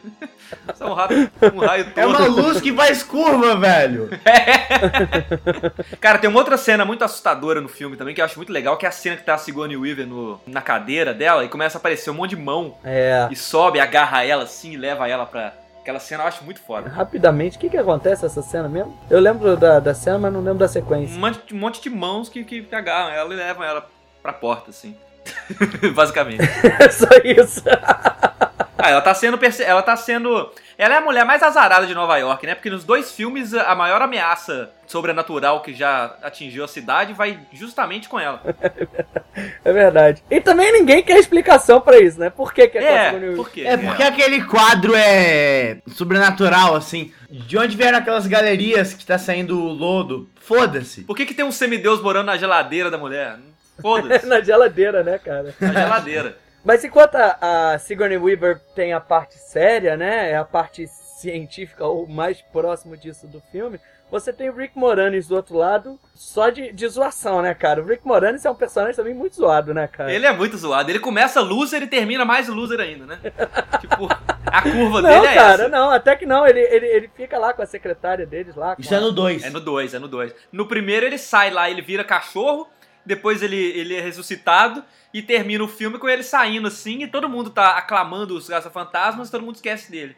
Só 0.73 0.91
um 0.91 0.93
raio, 0.95 1.29
um 1.53 1.59
raio 1.59 1.85
todo. 1.85 1.99
é 1.99 2.05
uma 2.07 2.25
luz 2.25 2.59
que 2.59 2.73
faz 2.73 3.03
curva, 3.03 3.55
velho. 3.55 4.09
Cara, 5.99 6.17
tem 6.17 6.29
uma 6.29 6.39
outra 6.39 6.57
cena 6.57 6.85
muito 6.85 7.03
assustadora 7.03 7.61
no 7.61 7.67
filme 7.67 7.95
também 7.97 8.13
que 8.15 8.21
eu 8.21 8.25
acho 8.25 8.37
muito 8.37 8.51
legal, 8.51 8.77
que 8.77 8.85
é 8.85 8.89
a 8.89 8.91
cena 8.91 9.15
que 9.17 9.23
tá 9.23 9.33
a 9.35 9.37
Sigourney 9.37 9.77
Weaver 9.77 10.07
no, 10.07 10.39
na 10.47 10.61
cadeira 10.61 11.13
dela 11.13 11.43
e 11.43 11.49
começa 11.49 11.77
a 11.77 11.79
aparecer 11.79 12.09
um 12.09 12.13
monte 12.15 12.31
de 12.31 12.37
mão 12.41 12.77
É. 12.83 13.27
e 13.31 13.35
sobe, 13.35 13.79
agarra 13.79 14.23
ela 14.25 14.43
assim 14.43 14.73
e 14.73 14.77
leva 14.77 15.07
ela 15.07 15.25
pra. 15.25 15.53
Aquela 15.81 15.99
cena 15.99 16.23
eu 16.23 16.27
acho 16.27 16.43
muito 16.43 16.59
foda. 16.61 16.89
Rapidamente, 16.89 17.57
o 17.57 17.59
que 17.59 17.69
que 17.69 17.77
acontece 17.77 18.23
nessa 18.23 18.41
cena 18.41 18.67
mesmo? 18.67 18.97
Eu 19.07 19.19
lembro 19.19 19.55
da, 19.55 19.79
da 19.79 19.93
cena, 19.93 20.17
mas 20.17 20.33
não 20.33 20.39
lembro 20.41 20.57
da 20.57 20.65
Um 20.65 20.69
sequência. 20.69 21.15
monte, 21.19 21.53
um 21.53 21.57
monte 21.59 21.79
de 21.81 21.91
mãos 21.91 22.27
que, 22.27 22.43
que 22.43 22.67
agarram 22.73 23.11
ela 23.11 23.31
e 23.31 23.37
levam 23.37 23.63
ela 23.63 23.87
pra 24.23 24.33
porta, 24.33 24.71
assim. 24.71 24.95
Basicamente. 25.93 26.41
É 26.79 26.89
só 26.89 27.07
isso. 27.23 27.63
Ah, 28.77 28.89
ela 28.89 29.01
tá 29.01 29.13
sendo. 29.13 29.37
perce- 29.37 29.63
Ela 29.63 29.83
tá 29.83 29.95
sendo. 29.95 30.51
Ela 30.77 30.95
é 30.95 30.97
a 30.97 31.01
mulher 31.01 31.25
mais 31.25 31.41
azarada 31.41 31.87
de 31.87 31.93
Nova 31.93 32.17
York, 32.17 32.45
né? 32.45 32.55
Porque 32.55 32.69
nos 32.69 32.83
dois 32.83 33.11
filmes 33.11 33.53
a 33.53 33.73
maior 33.75 34.01
ameaça 34.01 34.69
sobrenatural 34.87 35.61
que 35.61 35.73
já 35.73 36.15
atingiu 36.21 36.63
a 36.63 36.67
cidade 36.67 37.13
vai 37.13 37.39
justamente 37.53 38.09
com 38.09 38.19
ela. 38.19 38.41
É 39.65 39.73
verdade. 39.73 40.23
E 40.31 40.39
também 40.39 40.71
ninguém 40.71 41.03
quer 41.03 41.17
explicação 41.17 41.81
pra 41.81 41.99
isso, 41.99 42.17
né? 42.17 42.29
Por 42.29 42.53
que 42.53 42.69
que 42.69 42.77
é, 42.77 43.07
É, 43.07 43.35
por 43.35 43.49
quê? 43.49 43.63
É 43.65 43.75
porque 43.75 44.01
aquele 44.01 44.41
quadro 44.45 44.93
é 44.95 45.79
sobrenatural, 45.87 46.73
assim. 46.73 47.11
De 47.29 47.57
onde 47.57 47.75
vieram 47.75 47.97
aquelas 47.97 48.27
galerias 48.27 48.93
que 48.93 49.05
tá 49.05 49.17
saindo 49.17 49.59
o 49.59 49.73
lodo? 49.73 50.29
Foda-se. 50.39 51.01
Por 51.03 51.17
que, 51.17 51.25
que 51.25 51.33
tem 51.33 51.43
um 51.43 51.51
semideus 51.51 52.01
morando 52.01 52.27
na 52.27 52.37
geladeira 52.37 52.89
da 52.89 52.97
mulher? 52.97 53.37
Foda-se. 53.81 54.25
Na 54.25 54.39
geladeira, 54.39 55.03
né, 55.03 55.17
cara? 55.17 55.53
na 55.59 55.73
geladeira. 55.73 56.37
Mas 56.65 56.83
enquanto 56.83 57.15
a, 57.15 57.73
a 57.73 57.79
Sigourney 57.79 58.17
Weaver 58.17 58.59
tem 58.75 58.91
a 58.91 58.99
parte 58.99 59.35
séria, 59.37 59.95
né? 59.95 60.31
É 60.31 60.35
a 60.35 60.43
parte 60.43 60.87
científica 60.87 61.85
ou 61.85 62.07
mais 62.07 62.41
próximo 62.41 62.97
disso 62.97 63.27
do 63.27 63.39
filme. 63.51 63.79
Você 64.11 64.31
tem 64.31 64.49
o 64.49 64.55
Rick 64.55 64.77
Moranis 64.77 65.27
do 65.27 65.35
outro 65.35 65.57
lado, 65.57 65.99
só 66.13 66.49
de, 66.49 66.71
de 66.71 66.87
zoação, 66.87 67.41
né, 67.41 67.55
cara? 67.55 67.81
O 67.81 67.85
Rick 67.85 68.05
Moranis 68.05 68.45
é 68.45 68.49
um 68.51 68.55
personagem 68.55 68.95
também 68.95 69.15
muito 69.15 69.35
zoado, 69.35 69.73
né, 69.73 69.87
cara? 69.87 70.13
Ele 70.13 70.27
é 70.27 70.31
muito 70.31 70.55
zoado. 70.57 70.89
Ele 70.91 70.99
começa 70.99 71.41
loser 71.41 71.81
e 71.81 71.87
termina 71.87 72.23
mais 72.23 72.47
loser 72.47 72.79
ainda, 72.79 73.05
né? 73.07 73.19
tipo, 73.81 74.07
a 74.45 74.61
curva 74.61 75.01
Não, 75.01 75.09
dele 75.09 75.25
é 75.27 75.33
cara, 75.33 75.63
essa. 75.63 75.69
não, 75.69 75.89
até 75.89 76.15
que 76.15 76.25
não. 76.25 76.45
Ele, 76.47 76.59
ele, 76.59 76.85
ele 76.85 77.09
fica 77.15 77.37
lá 77.39 77.51
com 77.51 77.63
a 77.63 77.65
secretária 77.65 78.27
deles 78.27 78.55
lá. 78.55 78.75
Isso 78.77 78.93
é 78.93 78.97
a- 78.97 79.01
no 79.01 79.11
2. 79.11 79.43
É 79.43 79.49
no 79.49 79.59
2, 79.59 79.93
é 79.95 79.99
no 79.99 80.07
2. 80.07 80.35
No 80.51 80.67
primeiro 80.67 81.05
ele 81.07 81.17
sai 81.17 81.49
lá, 81.49 81.67
ele 81.69 81.81
vira 81.81 82.03
cachorro, 82.03 82.67
depois 83.05 83.41
ele, 83.41 83.55
ele 83.57 83.95
é 83.95 84.01
ressuscitado 84.01 84.83
e 85.13 85.21
termina 85.21 85.63
o 85.63 85.67
filme 85.67 85.97
com 85.97 86.09
ele 86.09 86.23
saindo 86.23 86.67
assim 86.67 87.03
e 87.03 87.07
todo 87.07 87.29
mundo 87.29 87.49
tá 87.49 87.77
aclamando 87.77 88.35
os 88.35 88.47
caça-fantasmas 88.47 89.27
e 89.27 89.31
todo 89.31 89.43
mundo 89.43 89.55
esquece 89.55 89.91
dele. 89.91 90.15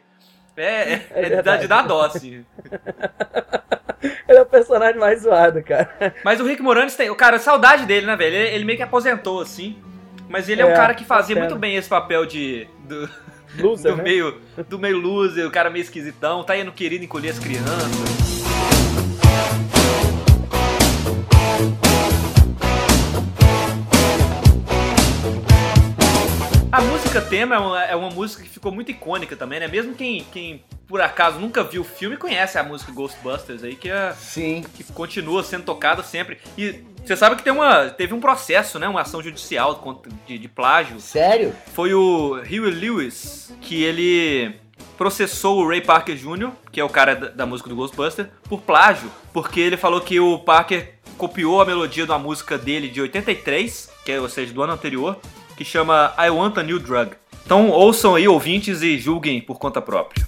É, 0.56 0.64
é, 0.64 1.06
É 1.12 1.22
é 1.34 1.56
de 1.58 1.68
dar- 1.68 1.86
dó, 1.86 2.02
assim. 2.02 2.44
Ele 4.28 4.38
é 4.38 4.42
o 4.42 4.46
personagem 4.46 4.98
mais 4.98 5.22
zoado, 5.22 5.62
cara. 5.62 6.14
Mas 6.24 6.40
o 6.40 6.44
Rick 6.44 6.62
Moranis 6.62 6.94
tem. 6.94 7.12
Cara, 7.16 7.38
saudade 7.38 7.86
dele, 7.86 8.06
né, 8.06 8.14
velho? 8.16 8.36
Ele, 8.36 8.48
ele 8.54 8.64
meio 8.64 8.76
que 8.76 8.82
aposentou, 8.82 9.40
assim. 9.40 9.76
Mas 10.28 10.48
ele 10.48 10.60
é, 10.62 10.64
um 10.66 10.70
É, 10.70 10.74
cara 10.74 10.94
que 10.94 11.04
fazia 11.04 11.34
muito 11.36 11.56
bem 11.56 11.76
esse 11.76 11.88
papel 11.88 12.26
de. 12.26 12.68
Do, 12.84 13.08
Loser, 13.58 13.92
do 13.92 13.96
né? 13.98 14.02
meio, 14.04 14.40
do 14.68 14.78
meio 14.78 14.98
loser, 14.98 15.46
o 15.46 15.50
cara 15.50 15.70
meio 15.70 15.82
esquisitão, 15.82 16.44
tá 16.44 16.56
indo 16.56 16.70
querido 16.70 17.04
encolher 17.04 17.30
as 17.30 17.38
crianças. 17.38 18.17
Música 27.08 27.22
tema 27.22 27.54
é 27.54 27.58
uma, 27.58 27.84
é 27.84 27.96
uma 27.96 28.10
música 28.10 28.42
que 28.42 28.50
ficou 28.50 28.70
muito 28.70 28.90
icônica 28.90 29.34
também, 29.34 29.58
né? 29.58 29.66
Mesmo 29.66 29.94
quem, 29.94 30.26
quem 30.30 30.62
por 30.86 31.00
acaso 31.00 31.38
nunca 31.38 31.64
viu 31.64 31.80
o 31.80 31.84
filme 31.84 32.18
conhece 32.18 32.58
a 32.58 32.62
música 32.62 32.92
Ghostbusters 32.92 33.64
aí, 33.64 33.76
que 33.76 33.88
é, 33.88 34.12
Sim. 34.12 34.62
que 34.74 34.84
continua 34.92 35.42
sendo 35.42 35.64
tocada 35.64 36.02
sempre. 36.02 36.36
E 36.56 36.84
você 37.02 37.16
sabe 37.16 37.36
que 37.36 37.42
tem 37.42 37.50
uma, 37.50 37.88
teve 37.88 38.12
um 38.12 38.20
processo, 38.20 38.78
né? 38.78 38.86
Uma 38.86 39.00
ação 39.00 39.22
judicial 39.22 39.82
de, 40.26 40.38
de 40.38 40.48
plágio. 40.48 41.00
Sério? 41.00 41.54
Foi 41.72 41.94
o 41.94 42.34
Huey 42.42 42.70
Lewis 42.70 43.54
que 43.62 43.82
ele 43.82 44.54
processou 44.98 45.60
o 45.60 45.66
Ray 45.66 45.80
Parker 45.80 46.14
Jr., 46.14 46.50
que 46.70 46.78
é 46.78 46.84
o 46.84 46.90
cara 46.90 47.16
da, 47.16 47.28
da 47.28 47.46
música 47.46 47.70
do 47.70 47.76
Ghostbuster, 47.76 48.28
por 48.50 48.60
plágio, 48.60 49.10
porque 49.32 49.60
ele 49.60 49.78
falou 49.78 50.02
que 50.02 50.20
o 50.20 50.40
Parker 50.40 50.96
copiou 51.16 51.62
a 51.62 51.64
melodia 51.64 52.04
de 52.04 52.12
uma 52.12 52.18
música 52.18 52.58
dele 52.58 52.88
de 52.88 53.00
83, 53.00 53.90
que 54.04 54.12
é, 54.12 54.20
ou 54.20 54.28
seja, 54.28 54.52
do 54.52 54.62
ano 54.62 54.74
anterior, 54.74 55.18
que 55.58 55.64
chama 55.64 56.14
I 56.16 56.30
Want 56.30 56.56
a 56.56 56.62
New 56.62 56.78
Drug. 56.78 57.16
Então 57.44 57.68
ouçam 57.70 58.14
aí, 58.14 58.28
ouvintes, 58.28 58.80
e 58.80 58.96
julguem 58.96 59.40
por 59.40 59.58
conta 59.58 59.82
própria. 59.82 60.24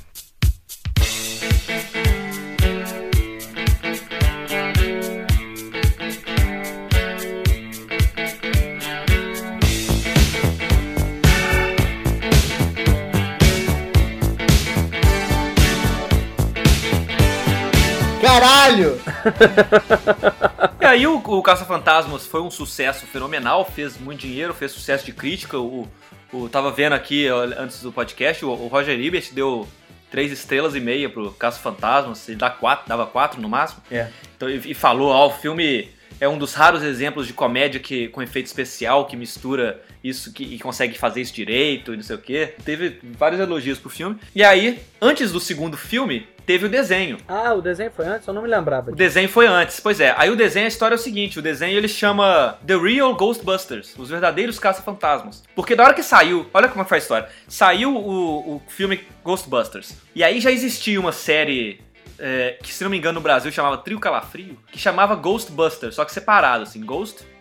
Caralho! 18.20 18.98
E 20.80 20.84
aí 20.86 21.06
o, 21.06 21.16
o 21.16 21.42
Caça-Fantasmas 21.42 22.26
foi 22.26 22.40
um 22.40 22.50
sucesso 22.50 23.06
fenomenal, 23.06 23.66
fez 23.66 23.98
muito 23.98 24.20
dinheiro, 24.20 24.54
fez 24.54 24.72
sucesso 24.72 25.04
de 25.04 25.12
crítica. 25.12 25.58
O, 25.58 25.86
o 26.32 26.48
tava 26.48 26.70
vendo 26.72 26.94
aqui 26.94 27.28
antes 27.28 27.82
do 27.82 27.92
podcast, 27.92 28.42
o, 28.46 28.48
o 28.48 28.66
Roger 28.66 28.98
Ebert 28.98 29.30
deu 29.34 29.68
três 30.10 30.32
estrelas 30.32 30.74
e 30.74 30.80
meia 30.80 31.10
pro 31.10 31.32
Caça-Fantasmas, 31.32 32.26
ele 32.28 32.38
dá 32.38 32.48
quatro, 32.48 32.88
dava 32.88 33.06
quatro 33.06 33.42
no 33.42 33.48
máximo. 33.48 33.82
É. 33.90 34.08
Então, 34.34 34.48
e, 34.48 34.70
e 34.70 34.74
falou, 34.74 35.10
ó, 35.10 35.26
o 35.26 35.30
filme 35.30 35.90
é 36.18 36.26
um 36.26 36.38
dos 36.38 36.54
raros 36.54 36.82
exemplos 36.82 37.26
de 37.26 37.34
comédia 37.34 37.78
que 37.78 38.08
com 38.08 38.22
efeito 38.22 38.46
especial 38.46 39.04
que 39.04 39.16
mistura 39.16 39.82
isso 40.02 40.32
que, 40.32 40.42
e 40.42 40.58
consegue 40.58 40.98
fazer 40.98 41.20
isso 41.20 41.34
direito 41.34 41.92
e 41.92 41.96
não 41.96 42.02
sei 42.02 42.16
o 42.16 42.18
quê. 42.18 42.54
Teve 42.64 42.98
vários 43.18 43.40
elogios 43.40 43.78
pro 43.78 43.90
filme. 43.90 44.16
E 44.34 44.42
aí, 44.42 44.80
antes 45.00 45.30
do 45.30 45.38
segundo 45.40 45.76
filme, 45.76 46.26
teve 46.46 46.66
o 46.66 46.68
desenho. 46.68 47.18
Ah, 47.28 47.52
o 47.52 47.60
desenho 47.60 47.90
foi 47.90 48.06
antes? 48.06 48.26
Eu 48.26 48.34
não 48.34 48.42
me 48.42 48.48
lembrava. 48.48 48.90
O 48.90 48.94
desenho 48.94 49.28
foi 49.28 49.46
antes, 49.46 49.78
pois 49.78 50.00
é. 50.00 50.14
Aí 50.16 50.30
o 50.30 50.36
desenho, 50.36 50.64
a 50.64 50.68
história 50.68 50.94
é 50.94 50.98
o 50.98 51.00
seguinte: 51.00 51.38
o 51.38 51.42
desenho 51.42 51.76
ele 51.76 51.88
chama 51.88 52.58
The 52.66 52.76
Real 52.76 53.14
Ghostbusters, 53.14 53.94
os 53.98 54.08
verdadeiros 54.08 54.58
caça-fantasmas. 54.58 55.42
Porque 55.54 55.76
da 55.76 55.84
hora 55.84 55.94
que 55.94 56.02
saiu, 56.02 56.46
olha 56.52 56.68
como 56.68 56.84
foi 56.84 56.96
a 56.96 57.00
história: 57.00 57.28
saiu 57.46 57.94
o, 57.94 58.56
o 58.56 58.62
filme 58.68 59.04
Ghostbusters, 59.22 59.94
e 60.14 60.24
aí 60.24 60.40
já 60.40 60.50
existia 60.50 60.98
uma 60.98 61.12
série. 61.12 61.80
é, 62.18 62.58
que 62.62 62.72
se 62.72 62.82
não 62.84 62.90
me 62.90 62.96
engano 62.98 63.14
no 63.14 63.20
Brasil 63.22 63.50
chamava 63.52 63.78
Trio 63.78 63.98
Calafrio, 64.00 64.58
que 64.72 64.78
chamava 64.78 65.14
Ghostbusters, 65.14 65.94
só 65.94 66.04
que 66.04 66.12
separado, 66.12 66.64
assim, 66.64 66.80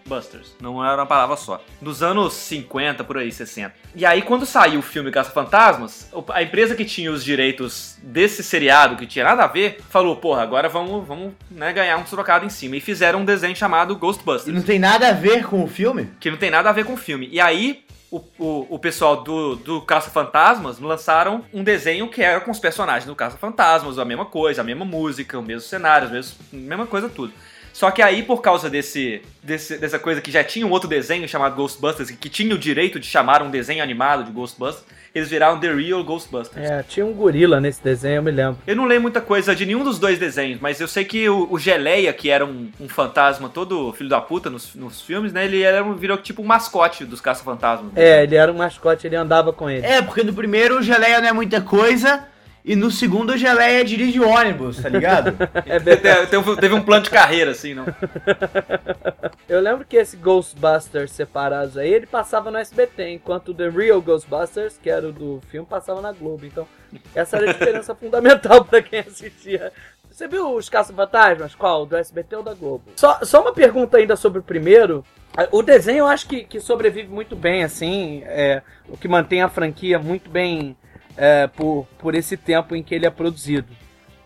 Ghostbusters, 0.10 0.56
não 0.60 0.84
era 0.84 0.96
uma 0.96 1.06
palavra 1.06 1.38
só. 1.38 1.63
Nos 1.80 2.01
anos 2.01 2.34
50, 2.34 3.04
por 3.04 3.18
aí, 3.18 3.32
60. 3.32 3.74
E 3.96 4.06
aí, 4.06 4.22
quando 4.24 4.46
saiu 4.46 4.80
o 4.80 4.84
filme 4.84 5.12
Caça-Fantasmas, 5.12 6.12
a 6.30 6.42
empresa 6.42 6.75
que 6.75 6.84
tinha 6.84 7.12
os 7.12 7.24
direitos 7.24 7.98
desse 8.01 8.44
seriado, 8.44 8.98
que 8.98 9.06
tinha 9.06 9.24
nada 9.24 9.44
a 9.44 9.48
ver, 9.48 9.80
falou, 9.89 10.16
porra, 10.16 10.42
agora 10.42 10.68
vamos, 10.68 11.08
vamos 11.08 11.34
né, 11.51 11.72
ganhar 11.72 11.98
um 11.98 12.04
trocado 12.04 12.46
em 12.46 12.50
cima. 12.50 12.75
E 12.75 12.82
fizeram 12.82 13.22
um 13.22 13.25
desenho 13.25 13.56
chamado 13.56 13.94
E 13.94 13.98
Ghostbusters 13.98 14.56
não 14.56 14.63
tem 14.63 14.80
nada 14.80 15.10
a 15.10 15.13
ver 15.13 15.46
com 15.46 15.63
o 15.63 15.68
filme? 15.68 16.10
que 16.20 16.32
não 16.32 16.38
tem 16.38 16.50
nada 16.50 16.70
a 16.70 16.74
ver 16.74 16.86
com 16.86 16.94
o 16.94 16.98
filme. 16.98 17.30
E 17.32 17.39
aí, 17.39 17.86
o, 18.12 18.18
o, 18.39 18.75
o 18.75 18.80
pessoal 18.80 19.24
do, 19.24 19.56
do 19.56 19.82
Caça-Fantasmas 19.82 20.80
lançaram 20.80 21.44
um 21.54 21.63
desenho 21.63 22.10
que 22.10 22.24
era 22.24 22.39
com 22.42 22.50
os 22.50 22.60
personagens 22.60 23.06
do 23.06 23.16
Caça-Fantasmas, 23.16 24.00
a 24.00 24.06
mesma 24.06 24.25
coisa, 24.25 24.62
a 24.62 24.63
mesma 24.63 24.86
música, 24.86 25.38
o 25.38 25.44
mesmo 25.44 25.62
cenário, 25.62 26.08
a 26.08 26.56
mesma 26.56 26.88
coisa 26.88 27.08
tudo. 27.08 27.32
Só 27.73 27.91
que 27.91 28.01
aí, 28.01 28.23
por 28.23 28.41
causa 28.41 28.69
desse, 28.69 29.21
desse- 29.41 29.77
dessa 29.77 29.97
coisa 29.99 30.19
que 30.21 30.31
já 30.31 30.43
tinha 30.43 30.65
um 30.67 30.71
outro 30.71 30.89
desenho 30.89 31.27
chamado 31.27 31.55
Ghostbusters, 31.55 32.09
e 32.09 32.15
que 32.15 32.27
tinha 32.29 32.53
o 32.53 32.57
direito 32.57 32.99
de 32.99 33.07
chamar 33.07 33.41
um 33.41 33.49
desenho 33.49 33.81
animado 33.83 34.23
de 34.23 34.31
Ghostbusters, 34.31 34.85
eles 35.15 35.27
viraram 35.29 35.59
The 35.59 35.73
Real 35.73 36.03
Ghostbusters. 36.03 36.69
É, 36.69 36.83
tinha 36.83 37.03
um 37.05 37.13
gorila 37.13 37.59
nesse 37.59 37.83
desenho, 37.83 38.17
eu 38.17 38.23
me 38.23 38.29
lembro. 38.31 38.59
Eu 38.67 38.75
não 38.75 38.85
leio 38.85 39.01
muita 39.01 39.19
coisa 39.19 39.55
de 39.55 39.65
nenhum 39.65 39.83
dos 39.83 39.97
dois 39.97 40.19
desenhos, 40.19 40.59
mas 40.61 40.79
eu 40.79 40.88
sei 40.88 41.03
que 41.03 41.27
o, 41.27 41.47
o 41.51 41.57
Geleia, 41.57 42.13
que 42.13 42.29
era 42.29 42.45
um, 42.45 42.69
um 42.79 42.88
fantasma 42.88 43.49
todo 43.49 43.91
filho 43.93 44.09
da 44.09 44.21
puta 44.21 44.49
nos, 44.51 44.75
nos 44.75 45.01
filmes, 45.01 45.33
né? 45.33 45.45
Ele 45.45 45.61
era 45.63 45.83
um, 45.83 45.95
virou 45.95 46.17
tipo 46.17 46.41
um 46.43 46.45
mascote 46.45 47.05
dos 47.05 47.21
caça-fantasmas. 47.21 47.91
É, 47.95 48.21
ele 48.23 48.35
era 48.35 48.51
um 48.51 48.57
mascote, 48.57 49.07
ele 49.07 49.15
andava 49.15 49.51
com 49.51 49.67
ele. 49.69 49.83
É, 49.85 49.99
porque 50.01 50.21
no 50.23 50.33
primeiro 50.33 50.77
o 50.77 50.81
Geleia 50.81 51.19
não 51.21 51.27
é 51.29 51.33
muita 51.33 51.59
coisa. 51.59 52.25
E 52.63 52.75
no 52.75 52.92
segundo, 52.92 53.32
o 53.34 53.38
Geleia 53.38 53.84
dirige 53.84 54.20
o 54.20 54.28
ônibus, 54.28 54.82
tá 54.82 54.89
ligado? 54.89 55.36
é. 55.66 55.80
Teve, 56.25 56.56
teve 56.58 56.74
um 56.74 56.82
plano 56.82 57.04
de 57.04 57.10
carreira, 57.10 57.51
assim, 57.51 57.74
não? 57.74 57.86
Eu 59.48 59.62
lembro 59.62 59.86
que 59.86 59.98
esse 59.98 60.18
Ghostbusters 60.18 61.12
separados 61.12 61.78
aí, 61.78 61.92
ele 61.92 62.06
passava 62.06 62.51
no 62.51 62.58
SBT, 62.58 63.13
enquanto 63.13 63.50
o 63.50 63.54
The 63.54 63.70
Real 63.70 64.01
Ghostbusters, 64.01 64.78
que 64.82 64.89
era 64.89 65.08
o 65.08 65.12
do 65.12 65.42
filme, 65.50 65.66
passava 65.68 66.01
na 66.01 66.12
Globo. 66.12 66.46
Então, 66.46 66.68
essa 67.16 67.38
era 67.38 67.50
a 67.50 67.54
diferença 67.54 67.96
fundamental 67.96 68.63
para 68.66 68.82
quem 68.82 69.00
assistia. 69.00 69.72
Você 70.12 70.28
viu 70.28 70.54
os 70.54 70.68
Caça-Fantasmas? 70.68 71.56
Qual? 71.56 71.86
Do 71.86 71.96
SBT 71.96 72.36
ou 72.36 72.44
da 72.44 72.54
Globo? 72.54 72.84
Só, 72.96 73.20
só 73.24 73.42
uma 73.42 73.54
pergunta 73.54 73.98
ainda 73.98 74.16
sobre 74.16 74.39
o 74.39 74.44
primeiro. 74.44 75.04
O 75.51 75.62
desenho 75.62 76.00
eu 76.00 76.08
acho 76.08 76.28
que, 76.28 76.44
que 76.44 76.60
sobrevive 76.60 77.08
muito 77.08 77.36
bem, 77.36 77.63
assim, 77.63 78.22
é, 78.25 78.62
o 78.89 78.98
que 78.98 79.08
mantém 79.08 79.42
a 79.42 79.48
franquia 79.48 79.98
muito 79.98 80.30
bem 80.30 80.75
é, 81.18 81.48
por, 81.48 81.88
por 81.98 82.16
esse 82.16 82.38
tempo 82.38 82.75
em 82.75 82.84
que 82.84 82.96
ele 82.96 83.06
é 83.06 83.10
produzido. 83.10 83.68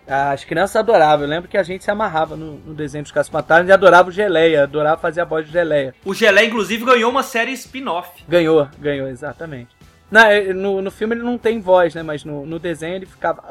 As 0.08 0.44
crianças 0.44 0.76
adoravam. 0.76 1.26
Eu 1.26 1.30
lembro 1.30 1.50
que 1.50 1.58
a 1.58 1.64
gente 1.64 1.84
se 1.84 1.90
amarrava 1.90 2.36
no, 2.36 2.58
no 2.58 2.74
desenho 2.74 3.04
dos 3.04 3.12
Caça-Fantasmas 3.12 3.70
e 3.70 3.72
adorava 3.72 4.10
o 4.10 4.12
Geleia, 4.12 4.64
adorava 4.64 5.00
fazer 5.00 5.22
a 5.22 5.26
voz 5.26 5.46
do 5.46 5.52
Geleia. 5.52 5.96
O 6.04 6.14
Geleia, 6.14 6.46
inclusive, 6.46 6.84
ganhou 6.84 7.10
uma 7.10 7.24
série 7.24 7.52
spin-off. 7.54 8.24
Ganhou, 8.28 8.68
ganhou, 8.80 9.08
exatamente. 9.08 9.70
Não, 10.12 10.22
é, 10.22 10.54
no, 10.54 10.82
no 10.82 10.92
filme 10.92 11.16
ele 11.16 11.24
não 11.24 11.38
tem 11.38 11.60
voz, 11.60 11.96
né? 11.96 12.04
Mas 12.04 12.24
no, 12.24 12.46
no 12.46 12.60
desenho 12.60 12.96
ele 12.96 13.06
ficava. 13.06 13.44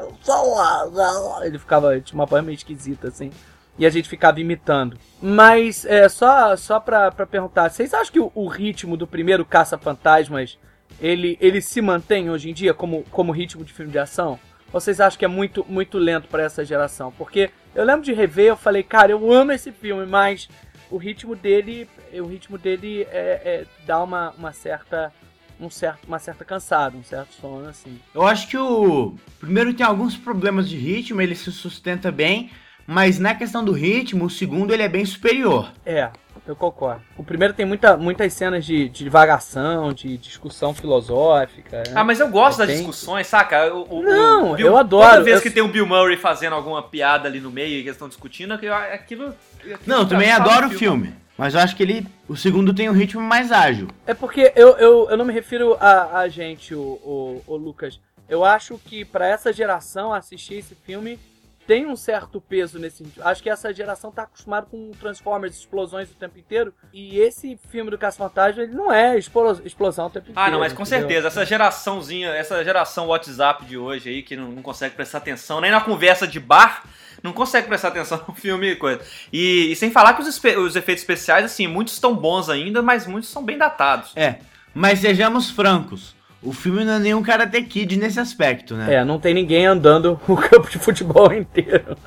Ele 1.43 1.59
ficava, 1.59 1.99
tinha 1.99 2.17
uma 2.17 2.25
voz 2.25 2.43
meio 2.43 2.55
esquisita, 2.55 3.07
assim. 3.07 3.31
E 3.77 3.85
a 3.85 3.89
gente 3.89 4.07
ficava 4.07 4.39
imitando. 4.39 4.97
Mas, 5.21 5.83
é, 5.83 6.07
só, 6.07 6.55
só 6.55 6.79
pra, 6.79 7.11
pra 7.11 7.25
perguntar, 7.25 7.69
vocês 7.69 7.93
acham 7.93 8.13
que 8.13 8.19
o, 8.19 8.31
o 8.35 8.47
ritmo 8.47 8.95
do 8.95 9.07
primeiro 9.07 9.43
Caça-Fantasmas 9.43 10.59
ele, 10.99 11.37
ele 11.41 11.61
se 11.61 11.81
mantém 11.81 12.29
hoje 12.29 12.49
em 12.49 12.53
dia 12.53 12.73
como, 12.73 13.03
como 13.11 13.31
ritmo 13.31 13.63
de 13.63 13.73
filme 13.73 13.91
de 13.91 13.99
ação? 13.99 14.39
Ou 14.71 14.79
vocês 14.79 14.99
acham 14.99 15.19
que 15.19 15.25
é 15.25 15.27
muito, 15.27 15.65
muito 15.69 15.97
lento 15.97 16.27
para 16.27 16.43
essa 16.43 16.65
geração? 16.65 17.11
Porque 17.11 17.51
eu 17.75 17.83
lembro 17.83 18.01
de 18.01 18.13
rever, 18.13 18.47
eu 18.47 18.57
falei, 18.57 18.83
cara, 18.83 19.11
eu 19.11 19.31
amo 19.31 19.51
esse 19.51 19.71
filme, 19.71 20.05
mas 20.05 20.49
o 20.89 20.97
ritmo 20.97 21.35
dele, 21.35 21.87
o 22.13 22.25
ritmo 22.25 22.57
dele 22.57 23.07
é, 23.11 23.41
é 23.45 23.65
dá 23.85 24.01
uma, 24.01 24.31
uma 24.31 24.51
certa 24.51 25.11
um 25.59 25.69
certo, 25.69 26.05
uma 26.07 26.19
certa 26.19 26.43
cansada, 26.43 26.97
um 26.97 27.03
certo 27.03 27.33
sono 27.33 27.67
assim. 27.67 27.99
Eu 28.13 28.23
acho 28.23 28.47
que 28.47 28.57
o 28.57 29.15
primeiro 29.39 29.73
tem 29.73 29.85
alguns 29.85 30.17
problemas 30.17 30.67
de 30.67 30.77
ritmo, 30.77 31.21
ele 31.21 31.35
se 31.35 31.51
sustenta 31.51 32.11
bem, 32.11 32.51
mas 32.85 33.17
na 33.17 33.33
questão 33.33 33.63
do 33.63 33.71
ritmo, 33.71 34.25
o 34.25 34.29
segundo 34.29 34.73
ele 34.73 34.83
é 34.83 34.89
bem 34.89 35.05
superior. 35.05 35.71
É, 35.85 36.11
eu 36.45 36.55
concordo. 36.55 37.01
O 37.17 37.23
primeiro 37.23 37.53
tem 37.53 37.65
muita, 37.65 37.95
muitas 37.95 38.33
cenas 38.33 38.65
de, 38.65 38.89
de 38.89 39.03
divagação, 39.03 39.93
de 39.93 40.17
discussão 40.17 40.73
filosófica. 40.73 41.77
Né? 41.77 41.93
Ah, 41.95 42.03
mas 42.03 42.19
eu 42.19 42.27
gosto 42.29 42.59
das 42.59 42.67
discussões, 42.67 43.27
saca? 43.27 43.73
O, 43.73 43.99
o, 43.99 44.03
não, 44.03 44.51
o 44.51 44.55
Bill, 44.55 44.67
eu 44.67 44.77
adoro. 44.77 45.09
Toda 45.09 45.23
vez 45.23 45.37
eu... 45.37 45.41
que 45.41 45.49
tem 45.49 45.63
o 45.63 45.67
Bill 45.69 45.85
Murray 45.85 46.17
fazendo 46.17 46.53
alguma 46.53 46.83
piada 46.83 47.27
ali 47.27 47.39
no 47.39 47.49
meio 47.49 47.69
e 47.69 47.79
eles 47.79 47.91
estão 47.91 48.09
discutindo, 48.09 48.53
aquilo. 48.53 48.73
aquilo 48.73 49.33
não, 49.87 50.05
também 50.05 50.31
adoro 50.31 50.67
o 50.67 50.69
filme. 50.71 51.07
filme. 51.07 51.23
Mas 51.37 51.55
eu 51.55 51.61
acho 51.61 51.75
que 51.75 51.83
ele. 51.83 52.05
O 52.27 52.35
segundo 52.35 52.73
tem 52.73 52.89
um 52.89 52.93
ritmo 52.93 53.21
mais 53.21 53.51
ágil. 53.51 53.87
É 54.05 54.13
porque 54.13 54.51
eu, 54.55 54.77
eu, 54.77 55.09
eu 55.09 55.17
não 55.17 55.25
me 55.25 55.33
refiro 55.33 55.75
a, 55.79 56.19
a 56.19 56.27
gente, 56.27 56.75
o, 56.75 56.79
o, 57.03 57.43
o 57.47 57.55
Lucas. 57.55 57.99
Eu 58.29 58.45
acho 58.45 58.77
que 58.77 59.03
para 59.03 59.27
essa 59.27 59.51
geração 59.51 60.13
assistir 60.13 60.55
esse 60.55 60.75
filme 60.75 61.19
tem 61.65 61.85
um 61.85 61.95
certo 61.95 62.41
peso 62.41 62.77
nesse 62.79 62.97
sentido. 62.97 63.23
Acho 63.23 63.41
que 63.41 63.49
essa 63.49 63.73
geração 63.73 64.11
tá 64.11 64.23
acostumada 64.23 64.67
com 64.69 64.91
Transformers, 64.91 65.55
explosões 65.55 66.11
o 66.11 66.15
tempo 66.15 66.37
inteiro. 66.37 66.73
E 66.91 67.19
esse 67.19 67.57
filme 67.69 67.89
do 67.89 67.97
Caça 67.97 68.17
Fantasma, 68.17 68.63
ele 68.63 68.73
não 68.73 68.91
é 68.91 69.17
explosão 69.17 70.07
o 70.07 70.09
tempo 70.09 70.31
inteiro. 70.31 70.39
Ah, 70.39 70.51
não, 70.51 70.59
mas 70.59 70.73
com 70.73 70.83
entendeu? 70.83 71.07
certeza. 71.07 71.27
Essa 71.27 71.45
geraçãozinha, 71.45 72.29
essa 72.29 72.63
geração 72.63 73.07
WhatsApp 73.07 73.65
de 73.65 73.77
hoje 73.77 74.09
aí, 74.09 74.23
que 74.23 74.35
não, 74.35 74.49
não 74.49 74.61
consegue 74.61 74.95
prestar 74.95 75.19
atenção 75.19 75.61
nem 75.61 75.71
na 75.71 75.81
conversa 75.81 76.27
de 76.27 76.39
bar, 76.39 76.83
não 77.21 77.31
consegue 77.31 77.67
prestar 77.67 77.89
atenção 77.89 78.21
no 78.27 78.33
filme 78.33 78.71
e 78.71 78.75
coisa. 78.75 79.01
E, 79.31 79.71
e 79.71 79.75
sem 79.75 79.89
falar 79.89 80.13
que 80.13 80.21
os, 80.21 80.27
os 80.27 80.75
efeitos 80.75 81.03
especiais, 81.03 81.45
assim, 81.45 81.67
muitos 81.67 81.93
estão 81.93 82.15
bons 82.15 82.49
ainda, 82.49 82.81
mas 82.81 83.07
muitos 83.07 83.29
são 83.29 83.43
bem 83.43 83.57
datados. 83.57 84.11
É, 84.15 84.39
mas 84.73 84.99
sejamos 84.99 85.49
francos. 85.49 86.15
O 86.43 86.51
filme 86.51 86.83
não 86.83 86.93
é 86.93 86.99
nenhum 86.99 87.23
Karate 87.23 87.61
Kid 87.63 87.97
nesse 87.97 88.19
aspecto, 88.19 88.75
né? 88.75 88.95
É, 88.95 89.05
não 89.05 89.19
tem 89.19 89.33
ninguém 89.33 89.65
andando 89.65 90.19
o 90.27 90.35
campo 90.35 90.69
de 90.69 90.77
futebol 90.77 91.31
inteiro. 91.31 91.97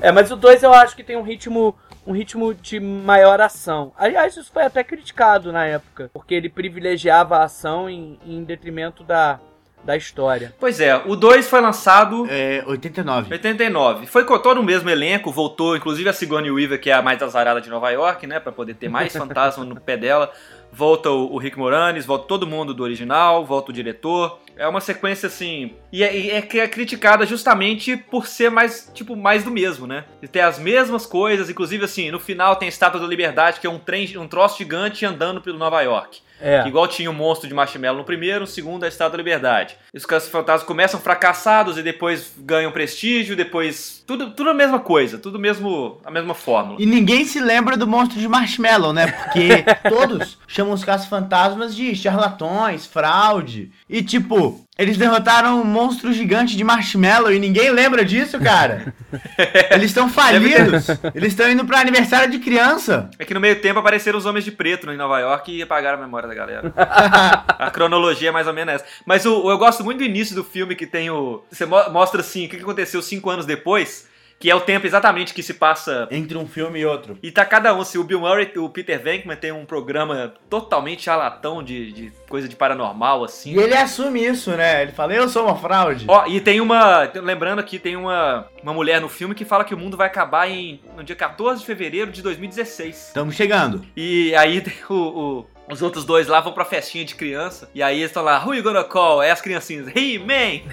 é, 0.00 0.10
mas 0.10 0.30
o 0.30 0.36
2 0.36 0.62
eu 0.62 0.72
acho 0.72 0.96
que 0.96 1.04
tem 1.04 1.16
um 1.16 1.22
ritmo 1.22 1.74
um 2.04 2.12
ritmo 2.12 2.52
de 2.52 2.80
maior 2.80 3.40
ação. 3.40 3.92
Aliás, 3.96 4.36
isso 4.36 4.50
foi 4.52 4.64
até 4.64 4.82
criticado 4.82 5.52
na 5.52 5.64
época, 5.64 6.10
porque 6.12 6.34
ele 6.34 6.48
privilegiava 6.48 7.36
a 7.36 7.44
ação 7.44 7.88
em, 7.88 8.18
em 8.26 8.42
detrimento 8.42 9.04
da, 9.04 9.38
da 9.84 9.96
história. 9.96 10.54
Pois 10.58 10.80
é, 10.80 10.96
o 11.06 11.16
2 11.16 11.48
foi 11.48 11.60
lançado. 11.60 12.26
É, 12.28 12.62
89. 12.66 13.32
89. 13.32 14.06
Foi 14.06 14.24
com 14.24 14.38
todo 14.38 14.60
o 14.60 14.64
mesmo 14.64 14.88
elenco, 14.88 15.30
voltou 15.30 15.76
inclusive 15.76 16.08
a 16.08 16.12
Sigourney 16.12 16.50
Weaver, 16.50 16.80
que 16.80 16.90
é 16.90 16.94
a 16.94 17.02
mais 17.02 17.22
azarada 17.22 17.60
de 17.60 17.68
Nova 17.68 17.90
York, 17.90 18.26
né? 18.26 18.40
Pra 18.40 18.52
poder 18.52 18.74
ter 18.74 18.88
mais 18.88 19.12
fantasma 19.16 19.64
no 19.64 19.80
pé 19.80 19.96
dela 19.96 20.32
volta 20.72 21.10
o, 21.10 21.36
Rick 21.36 21.58
Moranis, 21.58 22.06
volta 22.06 22.26
todo 22.26 22.46
mundo 22.46 22.72
do 22.72 22.82
original, 22.82 23.44
volta 23.44 23.70
o 23.70 23.74
diretor. 23.74 24.40
É 24.56 24.66
uma 24.66 24.80
sequência 24.80 25.26
assim. 25.26 25.74
E 25.92 26.02
é, 26.02 26.38
é, 26.38 26.38
é, 26.38 26.68
criticada 26.68 27.26
justamente 27.26 27.96
por 27.96 28.26
ser 28.26 28.50
mais, 28.50 28.90
tipo, 28.94 29.14
mais 29.14 29.44
do 29.44 29.50
mesmo, 29.50 29.86
né? 29.86 30.04
E 30.22 30.26
ter 30.26 30.40
as 30.40 30.58
mesmas 30.58 31.04
coisas, 31.04 31.50
inclusive 31.50 31.84
assim, 31.84 32.10
no 32.10 32.18
final 32.18 32.56
tem 32.56 32.66
a 32.66 32.68
Estátua 32.70 33.00
da 33.00 33.06
Liberdade, 33.06 33.60
que 33.60 33.66
é 33.66 33.70
um 33.70 33.78
trem, 33.78 34.16
um 34.16 34.26
troço 34.26 34.58
gigante 34.58 35.04
andando 35.04 35.42
pelo 35.42 35.58
Nova 35.58 35.80
York. 35.82 36.20
É. 36.40 36.66
igual 36.66 36.88
tinha 36.88 37.10
o 37.10 37.14
monstro 37.14 37.48
de 37.48 37.54
marshmallow 37.54 37.98
no 37.98 38.04
primeiro, 38.04 38.40
no 38.40 38.46
segundo 38.46 38.84
a 38.84 38.88
Estátua 38.88 39.12
da 39.12 39.16
Liberdade. 39.18 39.76
E 39.94 39.96
os 39.98 40.04
caça-fantasmas 40.04 40.66
começam 40.66 40.98
fracassados 41.00 41.78
e 41.78 41.82
depois 41.82 42.32
ganham 42.38 42.72
prestígio, 42.72 43.36
depois. 43.36 44.02
Tudo, 44.06 44.30
tudo 44.32 44.50
a 44.50 44.54
mesma 44.54 44.80
coisa, 44.80 45.18
tudo 45.18 45.38
mesmo 45.38 46.00
a 46.04 46.10
mesma 46.10 46.34
fórmula. 46.34 46.80
E 46.80 46.86
ninguém 46.86 47.24
se 47.24 47.40
lembra 47.40 47.76
do 47.76 47.86
monstro 47.86 48.18
de 48.18 48.28
marshmallow, 48.28 48.92
né? 48.92 49.06
Porque 49.06 49.64
todos 49.88 50.38
chamam 50.48 50.74
os 50.74 50.84
caça-fantasmas 50.84 51.74
de 51.74 51.94
charlatões, 51.94 52.86
fraude. 52.86 53.70
E 53.88 54.02
tipo, 54.02 54.64
eles 54.82 54.96
derrotaram 54.96 55.60
um 55.60 55.64
monstro 55.64 56.12
gigante 56.12 56.56
de 56.56 56.64
marshmallow 56.64 57.32
e 57.32 57.38
ninguém 57.38 57.70
lembra 57.70 58.04
disso, 58.04 58.38
cara. 58.40 58.92
Eles 59.70 59.90
estão 59.90 60.08
falidos. 60.08 60.88
Eles 61.14 61.32
estão 61.32 61.48
indo 61.48 61.64
para 61.64 61.80
aniversário 61.80 62.30
de 62.30 62.40
criança. 62.40 63.08
É 63.18 63.24
que 63.24 63.32
no 63.32 63.40
meio 63.40 63.60
tempo 63.60 63.78
apareceram 63.78 64.18
os 64.18 64.26
homens 64.26 64.44
de 64.44 64.50
preto 64.50 64.90
em 64.90 64.96
Nova 64.96 65.20
York 65.20 65.56
e 65.56 65.62
apagaram 65.62 65.98
a 65.98 66.00
memória 66.00 66.28
da 66.28 66.34
galera. 66.34 66.72
a 66.76 67.70
cronologia 67.70 68.30
é 68.30 68.32
mais 68.32 68.48
ou 68.48 68.52
menos 68.52 68.74
essa. 68.74 68.84
Mas 69.06 69.24
o, 69.24 69.48
eu 69.48 69.56
gosto 69.56 69.84
muito 69.84 69.98
do 69.98 70.04
início 70.04 70.34
do 70.34 70.42
filme 70.42 70.74
que 70.74 70.86
tem 70.86 71.10
o. 71.10 71.44
Você 71.50 71.64
mostra 71.64 72.20
assim 72.20 72.46
o 72.46 72.48
que 72.48 72.56
aconteceu 72.56 73.00
cinco 73.00 73.30
anos 73.30 73.46
depois 73.46 74.10
que 74.42 74.50
é 74.50 74.54
o 74.56 74.60
tempo 74.60 74.84
exatamente 74.84 75.32
que 75.32 75.40
se 75.40 75.54
passa 75.54 76.08
entre 76.10 76.36
um 76.36 76.48
filme 76.48 76.80
e 76.80 76.84
outro. 76.84 77.16
E 77.22 77.30
tá 77.30 77.44
cada 77.44 77.72
um, 77.72 77.84
se 77.84 77.96
o 77.96 78.02
Bill 78.02 78.18
Murray, 78.18 78.50
o 78.56 78.68
Peter 78.68 79.00
Venkman 79.00 79.36
tem 79.36 79.52
um 79.52 79.64
programa 79.64 80.34
totalmente 80.50 81.02
charlatão 81.02 81.62
de, 81.62 81.92
de 81.92 82.12
coisa 82.28 82.48
de 82.48 82.56
paranormal, 82.56 83.22
assim. 83.22 83.54
E 83.54 83.58
ele 83.60 83.76
assume 83.76 84.26
isso, 84.26 84.50
né? 84.50 84.82
Ele 84.82 84.90
fala, 84.90 85.14
eu 85.14 85.28
sou 85.28 85.44
uma 85.44 85.54
fraude. 85.54 86.06
Ó, 86.08 86.26
e 86.26 86.40
tem 86.40 86.60
uma, 86.60 87.08
lembrando 87.22 87.60
aqui, 87.60 87.78
tem 87.78 87.94
uma, 87.94 88.48
uma 88.60 88.74
mulher 88.74 89.00
no 89.00 89.08
filme 89.08 89.32
que 89.32 89.44
fala 89.44 89.62
que 89.62 89.74
o 89.74 89.78
mundo 89.78 89.96
vai 89.96 90.08
acabar 90.08 90.50
em, 90.50 90.80
no 90.96 91.04
dia 91.04 91.14
14 91.14 91.60
de 91.60 91.66
fevereiro 91.66 92.10
de 92.10 92.20
2016. 92.20 92.96
Estamos 92.96 93.36
chegando. 93.36 93.86
E 93.96 94.34
aí 94.34 94.60
o, 94.90 94.94
o 94.94 95.46
os 95.68 95.80
outros 95.80 96.04
dois 96.04 96.26
lá 96.26 96.40
vão 96.40 96.52
pra 96.52 96.64
festinha 96.64 97.04
de 97.04 97.14
criança. 97.14 97.70
E 97.72 97.80
aí 97.80 97.98
eles 97.98 98.10
estão 98.10 98.24
lá, 98.24 98.44
who 98.44 98.52
you 98.52 98.62
gonna 98.62 98.82
call? 98.82 99.22
É 99.22 99.30
as 99.30 99.40
criancinhas, 99.40 99.86
hey 99.94 100.18
man! 100.18 100.68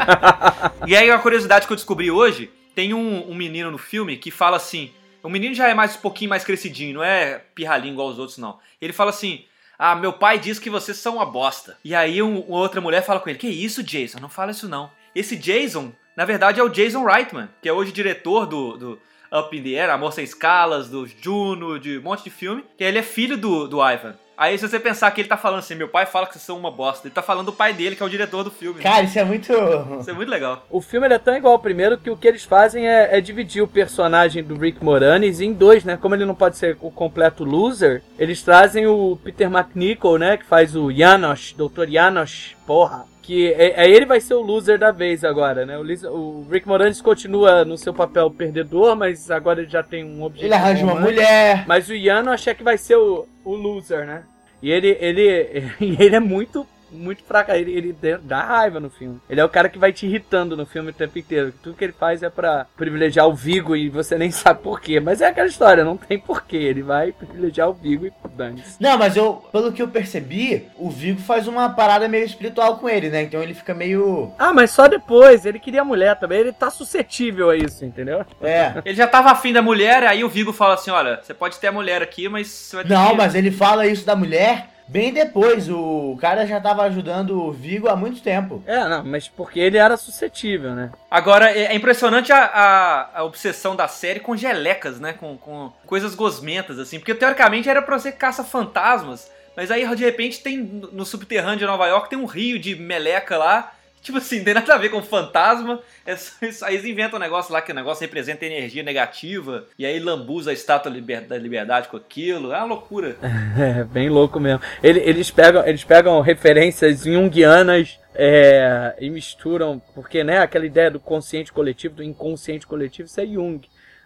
e 0.88 0.96
aí 0.96 1.10
uma 1.10 1.18
curiosidade 1.18 1.66
que 1.66 1.72
eu 1.72 1.76
descobri 1.76 2.10
hoje 2.10 2.50
tem 2.74 2.92
um, 2.92 3.30
um, 3.30 3.34
menino 3.34 3.70
no 3.70 3.78
filme 3.78 4.16
que 4.16 4.30
fala 4.30 4.56
assim. 4.56 4.90
O 5.22 5.28
menino 5.28 5.54
já 5.54 5.68
é 5.68 5.74
mais 5.74 5.96
um 5.96 6.00
pouquinho 6.00 6.28
mais 6.28 6.44
crescidinho, 6.44 6.94
não 6.94 7.04
é 7.04 7.42
pirralhinho 7.54 7.94
igual 7.94 8.08
os 8.08 8.18
outros, 8.18 8.36
não. 8.38 8.58
Ele 8.80 8.92
fala 8.92 9.10
assim: 9.10 9.44
Ah, 9.78 9.94
meu 9.94 10.12
pai 10.12 10.38
diz 10.38 10.58
que 10.58 10.68
vocês 10.68 10.98
são 10.98 11.16
uma 11.16 11.26
bosta. 11.26 11.78
E 11.84 11.94
aí 11.94 12.20
um, 12.20 12.40
uma 12.40 12.58
outra 12.58 12.80
mulher 12.80 13.02
fala 13.02 13.20
com 13.20 13.28
ele: 13.28 13.38
Que 13.38 13.48
isso, 13.48 13.82
Jason? 13.82 14.18
Não 14.20 14.28
fala 14.28 14.50
isso 14.50 14.68
não. 14.68 14.90
Esse 15.14 15.36
Jason, 15.36 15.92
na 16.16 16.24
verdade, 16.24 16.60
é 16.60 16.62
o 16.62 16.68
Jason 16.68 17.04
Reitman, 17.04 17.48
que 17.62 17.68
é 17.68 17.72
hoje 17.72 17.92
diretor 17.92 18.46
do, 18.46 18.76
do 18.76 19.00
Up 19.32 19.56
in 19.56 19.62
the 19.62 19.80
Air, 19.80 19.90
Amor 19.90 20.12
Sem 20.12 20.24
Escalas, 20.24 20.88
do 20.88 21.06
Juno, 21.06 21.78
de 21.78 21.98
um 21.98 22.02
monte 22.02 22.24
de 22.24 22.30
filme. 22.30 22.64
Que 22.76 22.84
ele 22.84 22.98
é 22.98 23.02
filho 23.02 23.38
do, 23.38 23.66
do 23.66 23.80
Ivan. 23.82 24.16
Aí 24.36 24.58
se 24.58 24.68
você 24.68 24.80
pensar 24.80 25.10
que 25.10 25.20
ele 25.20 25.28
tá 25.28 25.36
falando 25.36 25.60
assim, 25.60 25.74
meu 25.74 25.88
pai 25.88 26.06
fala 26.06 26.26
que 26.26 26.32
vocês 26.32 26.42
são 26.42 26.58
uma 26.58 26.70
bosta, 26.70 27.06
ele 27.06 27.14
tá 27.14 27.22
falando 27.22 27.46
do 27.46 27.52
pai 27.52 27.72
dele, 27.72 27.94
que 27.94 28.02
é 28.02 28.06
o 28.06 28.10
diretor 28.10 28.42
do 28.42 28.50
filme. 28.50 28.80
Cara, 28.80 28.98
né? 28.98 29.04
isso 29.04 29.18
é 29.18 29.24
muito. 29.24 29.52
Isso 30.00 30.10
é 30.10 30.12
muito 30.12 30.28
legal. 30.28 30.66
O 30.70 30.80
filme 30.80 31.06
é 31.06 31.18
tão 31.18 31.36
igual 31.36 31.54
ao 31.54 31.58
primeiro 31.58 31.98
que 31.98 32.10
o 32.10 32.16
que 32.16 32.26
eles 32.26 32.44
fazem 32.44 32.88
é, 32.88 33.16
é, 33.16 33.20
dividir 33.20 33.62
o 33.62 33.68
personagem 33.68 34.42
do 34.42 34.56
Rick 34.56 34.84
Moranis 34.84 35.40
em 35.40 35.52
dois, 35.52 35.84
né? 35.84 35.96
Como 35.96 36.14
ele 36.14 36.24
não 36.24 36.34
pode 36.34 36.56
ser 36.56 36.76
o 36.80 36.90
completo 36.90 37.44
loser, 37.44 38.02
eles 38.18 38.42
trazem 38.42 38.86
o 38.86 39.18
Peter 39.22 39.48
McNichol, 39.48 40.18
né? 40.18 40.36
Que 40.36 40.44
faz 40.44 40.74
o 40.74 40.90
Janos, 40.90 41.54
Dr. 41.56 41.88
Janos, 41.88 42.56
porra. 42.66 43.06
Que 43.22 43.52
é, 43.54 43.84
é, 43.84 43.88
ele 43.88 44.04
vai 44.04 44.20
ser 44.20 44.34
o 44.34 44.42
loser 44.42 44.78
da 44.78 44.90
vez 44.90 45.24
agora, 45.24 45.64
né? 45.64 45.78
O, 45.78 45.82
o, 46.10 46.46
Rick 46.50 46.68
Moranis 46.68 47.00
continua 47.00 47.64
no 47.64 47.78
seu 47.78 47.94
papel 47.94 48.30
perdedor, 48.30 48.94
mas 48.94 49.30
agora 49.30 49.62
ele 49.62 49.70
já 49.70 49.82
tem 49.82 50.04
um 50.04 50.22
objetivo. 50.22 50.48
Ele 50.48 50.54
arranja 50.54 50.84
uma 50.84 51.00
mulher. 51.00 51.64
Mas 51.66 51.88
o 51.88 51.94
Yano 51.94 52.30
achei 52.30 52.54
que 52.54 52.62
vai 52.62 52.76
ser 52.76 52.96
o, 52.96 53.26
o 53.44 53.54
loser, 53.54 54.06
né? 54.06 54.24
E 54.62 54.70
ele, 54.70 54.96
ele, 55.00 55.70
ele 56.00 56.16
é 56.16 56.20
muito 56.20 56.66
muito 56.94 57.22
fraca. 57.24 57.56
Ele, 57.56 57.72
ele 57.72 57.96
dá 58.22 58.42
raiva 58.42 58.80
no 58.80 58.90
filme. 58.90 59.20
Ele 59.28 59.40
é 59.40 59.44
o 59.44 59.48
cara 59.48 59.68
que 59.68 59.78
vai 59.78 59.92
te 59.92 60.06
irritando 60.06 60.56
no 60.56 60.66
filme 60.66 60.90
o 60.90 60.94
tempo 60.94 61.18
inteiro. 61.18 61.52
Tudo 61.62 61.76
que 61.76 61.84
ele 61.84 61.92
faz 61.92 62.22
é 62.22 62.30
para 62.30 62.66
privilegiar 62.76 63.28
o 63.28 63.34
Vigo 63.34 63.76
e 63.76 63.88
você 63.88 64.16
nem 64.16 64.30
sabe 64.32 64.62
porquê. 64.62 65.00
Mas 65.00 65.20
é 65.20 65.26
aquela 65.26 65.48
história, 65.48 65.84
não 65.84 65.96
tem 65.96 66.18
porquê. 66.18 66.56
Ele 66.56 66.82
vai 66.82 67.12
privilegiar 67.12 67.68
o 67.68 67.74
Vigo 67.74 68.06
e 68.06 68.12
dane. 68.34 68.62
Não, 68.80 68.98
mas 68.98 69.16
eu, 69.16 69.44
pelo 69.52 69.72
que 69.72 69.82
eu 69.82 69.88
percebi, 69.88 70.66
o 70.76 70.90
Vigo 70.90 71.20
faz 71.20 71.46
uma 71.46 71.68
parada 71.70 72.08
meio 72.08 72.24
espiritual 72.24 72.78
com 72.78 72.88
ele, 72.88 73.08
né? 73.08 73.22
Então 73.22 73.42
ele 73.42 73.54
fica 73.54 73.74
meio. 73.74 74.32
Ah, 74.38 74.52
mas 74.52 74.70
só 74.70 74.88
depois. 74.88 75.46
Ele 75.46 75.58
queria 75.58 75.84
mulher 75.84 76.18
também. 76.18 76.40
Ele 76.40 76.52
tá 76.52 76.70
suscetível 76.70 77.50
a 77.50 77.56
isso, 77.56 77.84
entendeu? 77.84 78.24
É. 78.42 78.74
Ele 78.84 78.96
já 78.96 79.06
tava 79.06 79.30
afim 79.30 79.52
da 79.52 79.62
mulher, 79.62 80.04
aí 80.04 80.24
o 80.24 80.28
Vigo 80.28 80.52
fala 80.52 80.74
assim: 80.74 80.90
olha, 80.90 81.20
você 81.22 81.32
pode 81.34 81.58
ter 81.58 81.68
a 81.68 81.72
mulher 81.72 82.02
aqui, 82.02 82.28
mas 82.28 82.48
você 82.48 82.76
vai 82.76 82.84
ter 82.84 82.94
Não, 82.94 83.10
que... 83.10 83.16
mas 83.16 83.34
ele 83.34 83.50
fala 83.50 83.86
isso 83.86 84.04
da 84.04 84.16
mulher 84.16 84.73
bem 84.86 85.12
depois. 85.12 85.68
O 85.68 86.16
cara 86.20 86.46
já 86.46 86.60
tava 86.60 86.82
ajudando 86.84 87.42
o 87.42 87.52
Vigo 87.52 87.88
há 87.88 87.96
muito 87.96 88.22
tempo. 88.22 88.62
É, 88.66 88.88
não, 88.88 89.04
mas 89.04 89.28
porque 89.28 89.60
ele 89.60 89.76
era 89.76 89.96
suscetível, 89.96 90.74
né? 90.74 90.90
Agora, 91.10 91.50
é 91.50 91.64
é 91.64 91.74
impressionante 91.74 92.32
a, 92.32 92.44
a, 92.44 93.18
a 93.20 93.24
obsessão 93.24 93.74
da 93.74 93.88
série 93.88 94.20
com 94.20 94.36
gelecas, 94.36 95.00
né? 95.00 95.12
Com, 95.12 95.36
com 95.36 95.72
coisas 95.86 96.14
gosmentas, 96.14 96.78
assim. 96.78 96.98
Porque 96.98 97.14
teoricamente 97.14 97.68
era 97.68 97.82
pra 97.82 97.98
ser 97.98 98.12
caça-fantasmas. 98.12 99.30
Mas 99.56 99.70
aí, 99.70 99.86
de 99.94 100.04
repente, 100.04 100.42
tem 100.42 100.58
no 100.58 100.92
no 100.92 101.06
subterrâneo 101.06 101.58
de 101.58 101.66
Nova 101.66 101.86
York, 101.86 102.10
tem 102.10 102.18
um 102.18 102.26
rio 102.26 102.58
de 102.58 102.74
meleca 102.74 103.36
lá. 103.38 103.73
Tipo 104.04 104.18
assim, 104.18 104.36
não 104.38 104.44
tem 104.44 104.52
nada 104.54 104.74
a 104.74 104.78
ver 104.78 104.90
com 104.90 105.02
fantasma. 105.02 105.80
É 106.04 106.14
só. 106.14 106.66
Aí 106.66 106.74
eles 106.74 106.84
inventam 106.84 107.18
um 107.18 107.22
negócio 107.22 107.50
lá 107.52 107.62
que 107.62 107.72
o 107.72 107.74
negócio 107.74 108.02
representa 108.02 108.44
energia 108.44 108.82
negativa. 108.82 109.64
E 109.78 109.86
aí 109.86 109.98
lambuza 109.98 110.50
a 110.50 110.54
estátua 110.54 110.90
da 110.90 110.96
liber- 110.96 111.26
da 111.26 111.38
liberdade 111.38 111.88
com 111.88 111.96
aquilo. 111.96 112.52
É 112.52 112.58
uma 112.58 112.66
loucura. 112.66 113.16
É, 113.58 113.82
bem 113.84 114.10
louco 114.10 114.38
mesmo. 114.38 114.60
Ele- 114.82 115.00
eles, 115.00 115.30
pegam, 115.30 115.66
eles 115.66 115.82
pegam 115.84 116.20
referências 116.20 117.04
junguianas 117.04 117.98
é, 118.14 118.94
e 119.00 119.08
misturam, 119.08 119.80
porque 119.94 120.22
né, 120.22 120.38
aquela 120.38 120.66
ideia 120.66 120.90
do 120.90 121.00
consciente 121.00 121.52
coletivo, 121.52 121.94
do 121.96 122.02
inconsciente 122.02 122.66
coletivo, 122.66 123.08
isso 123.08 123.20
é 123.20 123.26
Jung. 123.26 123.60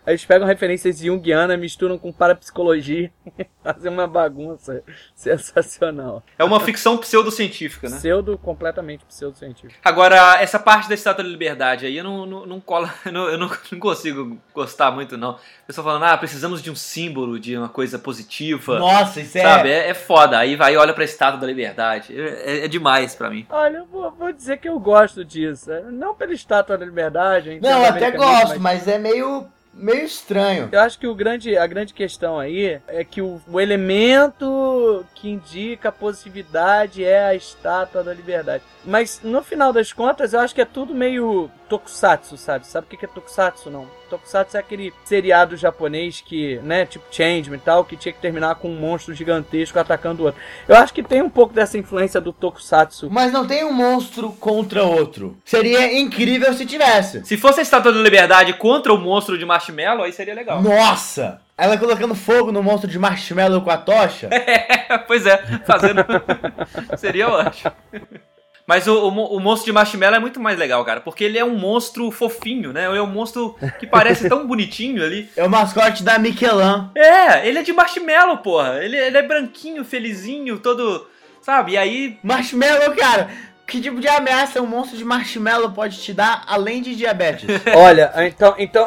Aí 0.08 0.12
eles 0.12 0.24
pegam 0.24 0.46
referências 0.46 1.00
junguianas, 1.00 1.60
misturam 1.60 1.98
com 1.98 2.10
parapsicologia, 2.10 3.12
fazem 3.62 3.92
uma 3.92 4.06
bagunça 4.06 4.82
sensacional. 5.14 6.22
É 6.38 6.44
uma 6.44 6.58
ficção 6.60 6.96
pseudocientífica, 6.96 7.90
né? 7.90 7.96
Pseudo, 7.98 8.38
completamente 8.38 9.04
pseudocientífico. 9.04 9.78
Agora, 9.84 10.40
essa 10.40 10.58
parte 10.58 10.88
da 10.88 10.94
Estátua 10.94 11.22
da 11.22 11.28
Liberdade 11.28 11.84
aí, 11.84 11.98
eu 11.98 12.04
não, 12.04 12.24
não, 12.24 12.46
não 12.46 12.58
cola, 12.58 12.90
eu, 13.04 13.12
não, 13.12 13.28
eu 13.28 13.36
não, 13.36 13.50
não 13.70 13.78
consigo 13.78 14.38
gostar 14.54 14.90
muito, 14.90 15.18
não. 15.18 15.32
O 15.32 15.66
pessoal 15.66 15.84
falando, 15.84 16.04
ah, 16.04 16.16
precisamos 16.16 16.62
de 16.62 16.70
um 16.70 16.74
símbolo, 16.74 17.38
de 17.38 17.54
uma 17.58 17.68
coisa 17.68 17.98
positiva. 17.98 18.78
Nossa, 18.78 19.20
isso 19.20 19.36
é. 19.36 19.42
Sabe, 19.42 19.68
é, 19.70 19.90
é 19.90 19.94
foda. 19.94 20.38
Aí 20.38 20.56
vai 20.56 20.72
e 20.72 20.78
olha 20.78 20.94
pra 20.94 21.04
Estátua 21.04 21.38
da 21.38 21.46
Liberdade. 21.46 22.18
É, 22.18 22.60
é- 22.60 22.64
é 22.64 22.68
demais 22.68 23.14
pra 23.14 23.28
mim. 23.28 23.46
Olha, 23.50 23.76
eu 23.76 23.84
vou, 23.84 24.10
vou 24.12 24.32
dizer 24.32 24.56
que 24.56 24.70
eu 24.70 24.80
gosto 24.80 25.22
disso. 25.22 25.70
Não 25.92 26.14
pela 26.14 26.32
estátua 26.32 26.78
da 26.78 26.86
liberdade. 26.86 27.60
Não, 27.60 27.82
o 27.82 27.84
eu 27.84 27.90
até 27.90 28.10
gosto, 28.10 28.58
mas 28.58 28.88
é 28.88 28.96
meio. 28.96 29.46
Meio 29.78 30.04
estranho. 30.04 30.68
Eu 30.70 30.80
acho 30.80 30.98
que 30.98 31.06
o 31.06 31.14
grande, 31.14 31.56
a 31.56 31.66
grande 31.66 31.94
questão 31.94 32.38
aí 32.38 32.80
é 32.88 33.04
que 33.04 33.22
o, 33.22 33.40
o 33.46 33.60
elemento 33.60 35.04
que 35.14 35.30
indica 35.30 35.88
a 35.88 35.92
positividade 35.92 37.04
é 37.04 37.24
a 37.24 37.34
estátua 37.34 38.02
da 38.02 38.12
liberdade. 38.12 38.62
Mas 38.88 39.20
no 39.22 39.42
final 39.42 39.70
das 39.70 39.92
contas, 39.92 40.32
eu 40.32 40.40
acho 40.40 40.54
que 40.54 40.62
é 40.62 40.64
tudo 40.64 40.94
meio 40.94 41.50
tokusatsu, 41.68 42.38
sabe? 42.38 42.66
Sabe 42.66 42.86
o 42.86 42.96
que 42.96 43.04
é 43.04 43.08
tokusatsu, 43.08 43.68
não? 43.68 43.86
Tokusatsu 44.08 44.56
é 44.56 44.60
aquele 44.60 44.94
seriado 45.04 45.58
japonês 45.58 46.22
que, 46.22 46.56
né, 46.60 46.86
tipo 46.86 47.04
Changeman 47.10 47.58
e 47.58 47.60
tal, 47.60 47.84
que 47.84 47.98
tinha 47.98 48.14
que 48.14 48.20
terminar 48.20 48.54
com 48.54 48.70
um 48.70 48.80
monstro 48.80 49.12
gigantesco 49.12 49.78
atacando 49.78 50.22
o 50.22 50.26
outro. 50.26 50.40
Eu 50.66 50.74
acho 50.76 50.94
que 50.94 51.02
tem 51.02 51.20
um 51.20 51.28
pouco 51.28 51.52
dessa 51.52 51.76
influência 51.76 52.18
do 52.18 52.32
tokusatsu. 52.32 53.10
Mas 53.10 53.30
não 53.30 53.46
tem 53.46 53.62
um 53.62 53.72
monstro 53.74 54.32
contra 54.32 54.82
outro. 54.82 55.36
Seria 55.44 56.00
incrível 56.00 56.54
se 56.54 56.64
tivesse. 56.64 57.22
Se 57.26 57.36
fosse 57.36 57.60
a 57.60 57.62
Estátua 57.62 57.92
da 57.92 58.00
Liberdade 58.00 58.54
contra 58.54 58.94
o 58.94 58.98
monstro 58.98 59.36
de 59.36 59.44
Marshmallow, 59.44 60.04
aí 60.04 60.12
seria 60.14 60.34
legal. 60.34 60.62
Nossa! 60.62 61.42
Ela 61.58 61.76
colocando 61.76 62.14
fogo 62.14 62.50
no 62.52 62.62
monstro 62.62 62.88
de 62.88 63.00
marshmallow 63.00 63.60
com 63.62 63.70
a 63.70 63.76
tocha? 63.76 64.30
pois 65.08 65.26
é, 65.26 65.36
fazendo. 65.66 66.04
seria 66.96 67.28
ótimo. 67.28 67.72
Mas 68.68 68.86
o, 68.86 68.92
o, 68.92 69.36
o 69.36 69.40
monstro 69.40 69.64
de 69.64 69.72
Marshmallow 69.72 70.16
é 70.16 70.20
muito 70.20 70.38
mais 70.38 70.58
legal, 70.58 70.84
cara, 70.84 71.00
porque 71.00 71.24
ele 71.24 71.38
é 71.38 71.44
um 71.44 71.56
monstro 71.56 72.10
fofinho, 72.10 72.70
né? 72.70 72.86
Ele 72.86 72.98
é 72.98 73.02
um 73.02 73.06
monstro 73.06 73.56
que 73.80 73.86
parece 73.86 74.28
tão 74.28 74.46
bonitinho 74.46 75.02
ali. 75.02 75.26
É 75.34 75.42
o 75.42 75.48
mascote 75.48 76.02
da 76.02 76.18
Michelin. 76.18 76.90
É, 76.94 77.48
ele 77.48 77.60
é 77.60 77.62
de 77.62 77.72
marshmallow, 77.72 78.36
porra. 78.36 78.84
Ele, 78.84 78.94
ele 78.94 79.16
é 79.16 79.22
branquinho, 79.22 79.86
felizinho, 79.86 80.58
todo. 80.58 81.08
Sabe? 81.40 81.72
E 81.72 81.76
aí. 81.78 82.18
Marshmallow, 82.22 82.94
cara! 82.94 83.30
Que 83.66 83.80
tipo 83.80 84.00
de 84.00 84.08
ameaça 84.08 84.60
um 84.60 84.66
monstro 84.66 84.98
de 84.98 85.04
marshmallow 85.04 85.72
pode 85.72 85.98
te 86.02 86.12
dar 86.12 86.44
além 86.46 86.82
de 86.82 86.94
diabetes? 86.94 87.48
Olha, 87.74 88.12
então, 88.26 88.54
então 88.58 88.86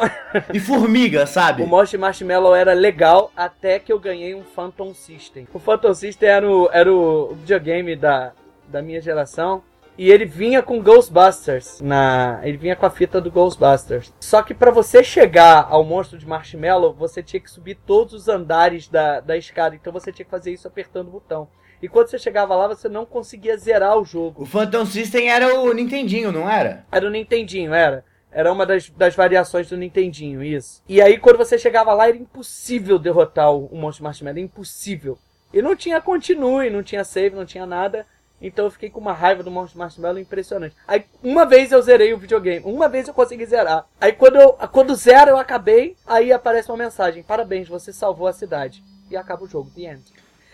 e 0.52 0.60
formiga, 0.60 1.26
sabe? 1.26 1.64
o 1.64 1.66
monstro 1.66 1.98
de 1.98 2.02
marshmallow 2.02 2.54
era 2.54 2.72
legal 2.72 3.32
até 3.36 3.80
que 3.80 3.92
eu 3.92 3.98
ganhei 3.98 4.32
um 4.32 4.44
Phantom 4.44 4.94
System. 4.94 5.48
O 5.52 5.58
Phantom 5.58 5.92
System 5.92 6.28
era 6.28 6.48
o, 6.48 6.70
era 6.72 6.92
o 6.92 7.34
videogame 7.34 7.96
da, 7.96 8.32
da 8.68 8.80
minha 8.80 9.00
geração. 9.00 9.62
E 9.96 10.10
ele 10.10 10.24
vinha 10.24 10.62
com 10.62 10.82
Ghostbusters 10.82 11.80
na, 11.80 12.40
ele 12.42 12.56
vinha 12.56 12.74
com 12.74 12.86
a 12.86 12.90
fita 12.90 13.20
do 13.20 13.30
Ghostbusters. 13.30 14.12
Só 14.20 14.42
que 14.42 14.54
pra 14.54 14.70
você 14.70 15.04
chegar 15.04 15.66
ao 15.68 15.84
monstro 15.84 16.18
de 16.18 16.26
marshmallow, 16.26 16.94
você 16.94 17.22
tinha 17.22 17.40
que 17.40 17.50
subir 17.50 17.74
todos 17.86 18.14
os 18.14 18.28
andares 18.28 18.88
da, 18.88 19.20
da 19.20 19.36
escada. 19.36 19.74
Então 19.74 19.92
você 19.92 20.10
tinha 20.10 20.24
que 20.24 20.30
fazer 20.30 20.52
isso 20.52 20.66
apertando 20.66 21.08
o 21.08 21.12
botão. 21.12 21.48
E 21.82 21.88
quando 21.88 22.08
você 22.08 22.18
chegava 22.18 22.54
lá, 22.54 22.68
você 22.68 22.88
não 22.88 23.04
conseguia 23.04 23.56
zerar 23.56 23.98
o 23.98 24.04
jogo. 24.04 24.44
O 24.44 24.46
Phantom 24.46 24.86
System 24.86 25.28
era 25.28 25.60
o 25.60 25.72
Nintendinho, 25.72 26.30
não 26.30 26.48
era? 26.48 26.86
Era 26.90 27.06
o 27.06 27.10
Nintendinho, 27.10 27.74
era. 27.74 28.04
Era 28.30 28.52
uma 28.52 28.64
das, 28.64 28.88
das 28.88 29.14
variações 29.14 29.68
do 29.68 29.76
Nintendinho, 29.76 30.42
isso. 30.42 30.82
E 30.88 31.02
aí, 31.02 31.18
quando 31.18 31.36
você 31.36 31.58
chegava 31.58 31.92
lá, 31.92 32.08
era 32.08 32.16
impossível 32.16 32.98
derrotar 32.98 33.52
o, 33.52 33.66
o 33.66 33.76
Monstro 33.76 34.04
Marshmallow. 34.04 34.38
Impossível. 34.38 35.18
E 35.52 35.60
não 35.60 35.76
tinha 35.76 36.00
continue, 36.00 36.70
não 36.70 36.82
tinha 36.82 37.04
save, 37.04 37.36
não 37.36 37.44
tinha 37.44 37.66
nada. 37.66 38.06
Então 38.42 38.64
eu 38.64 38.70
fiquei 38.70 38.90
com 38.90 38.98
uma 39.00 39.12
raiva 39.12 39.42
do 39.42 39.50
Monstro 39.50 39.78
Marshmallow 39.78 40.18
impressionante. 40.18 40.74
Aí, 40.86 41.04
uma 41.22 41.46
vez 41.46 41.70
eu 41.70 41.80
zerei 41.80 42.12
o 42.12 42.18
videogame. 42.18 42.64
Uma 42.66 42.88
vez 42.88 43.06
eu 43.06 43.14
consegui 43.14 43.46
zerar. 43.46 43.86
Aí, 44.00 44.12
quando, 44.12 44.36
eu, 44.36 44.52
quando 44.72 44.94
zero 44.96 45.30
eu 45.30 45.38
acabei, 45.38 45.96
aí 46.06 46.32
aparece 46.32 46.68
uma 46.70 46.76
mensagem. 46.76 47.22
Parabéns, 47.22 47.68
você 47.68 47.92
salvou 47.92 48.26
a 48.26 48.32
cidade. 48.32 48.82
E 49.10 49.16
acaba 49.16 49.44
o 49.44 49.48
jogo. 49.48 49.70
The 49.70 49.82
end. 49.82 50.02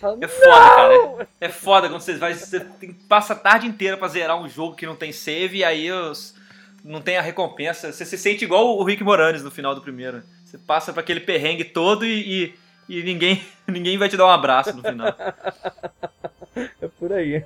Fala, 0.00 0.18
É 0.20 0.28
foda, 0.28 0.54
cara. 0.76 1.28
É 1.40 1.48
foda 1.48 1.88
quando 1.88 2.02
você 2.02 2.14
vai. 2.16 2.34
Você 2.34 2.60
tem- 2.60 2.92
passa 2.92 3.32
a 3.32 3.36
tarde 3.36 3.66
inteira 3.66 3.96
pra 3.96 4.06
zerar 4.06 4.38
um 4.40 4.48
jogo 4.48 4.76
que 4.76 4.86
não 4.86 4.94
tem 4.94 5.10
save 5.10 5.58
e 5.58 5.64
aí 5.64 5.90
os- 5.90 6.34
não 6.84 7.00
tem 7.00 7.16
a 7.16 7.22
recompensa. 7.22 7.90
Você 7.92 8.04
se 8.04 8.16
sente 8.18 8.44
igual 8.44 8.76
o 8.78 8.84
Rick 8.84 9.02
Moranis 9.02 9.42
no 9.42 9.50
final 9.50 9.74
do 9.74 9.80
primeiro. 9.80 10.22
Você 10.44 10.56
passa 10.58 10.92
pra 10.92 11.00
aquele 11.00 11.20
perrengue 11.20 11.64
todo 11.64 12.04
e, 12.06 12.44
e, 12.44 12.54
e 12.88 13.02
ninguém, 13.02 13.44
ninguém 13.68 13.98
vai 13.98 14.08
te 14.08 14.16
dar 14.16 14.26
um 14.26 14.30
abraço 14.30 14.74
no 14.76 14.82
final. 14.82 15.14
É 16.82 16.88
por 16.88 17.12
aí. 17.12 17.44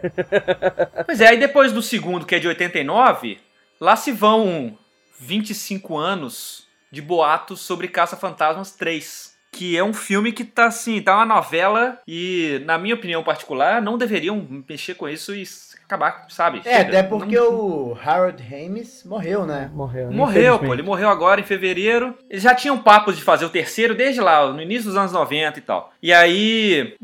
Pois 1.04 1.20
é, 1.20 1.28
aí 1.28 1.36
depois 1.38 1.70
do 1.70 1.82
segundo, 1.82 2.24
que 2.24 2.34
é 2.34 2.38
de 2.38 2.48
89, 2.48 3.38
lá 3.78 3.94
se 3.94 4.10
vão 4.10 4.78
25 5.20 5.98
anos 5.98 6.66
de 6.90 7.02
boatos 7.02 7.60
sobre 7.60 7.88
Caça-Fantasmas 7.88 8.70
3. 8.72 9.32
Que 9.50 9.76
é 9.76 9.84
um 9.84 9.92
filme 9.92 10.32
que 10.32 10.44
tá 10.44 10.64
assim, 10.64 11.02
tá 11.02 11.14
uma 11.14 11.26
novela 11.26 11.98
e, 12.08 12.62
na 12.64 12.78
minha 12.78 12.94
opinião 12.94 13.22
particular, 13.22 13.82
não 13.82 13.98
deveriam 13.98 14.64
mexer 14.66 14.94
com 14.94 15.06
isso 15.06 15.34
e 15.34 15.44
acabar, 15.92 16.24
sabe? 16.28 16.60
É, 16.64 16.78
Chega. 16.78 16.88
até 16.88 17.02
porque 17.02 17.36
Não- 17.36 17.54
o 17.54 17.98
Harold 18.02 18.42
Ramis 18.42 19.04
morreu, 19.04 19.44
né? 19.46 19.70
Morreu. 19.74 20.10
Morreu, 20.10 20.58
pô. 20.58 20.72
Ele 20.72 20.82
morreu 20.82 21.08
agora 21.08 21.40
em 21.40 21.44
fevereiro. 21.44 22.16
Eles 22.30 22.42
já 22.42 22.54
tinham 22.54 22.78
papos 22.78 23.16
de 23.16 23.22
fazer 23.22 23.44
o 23.44 23.50
terceiro 23.50 23.94
desde 23.94 24.20
lá, 24.20 24.50
no 24.50 24.60
início 24.62 24.84
dos 24.86 24.96
anos 24.96 25.12
90 25.12 25.58
e 25.58 25.62
tal. 25.62 25.92
E 26.02 26.12
aí 26.12 26.96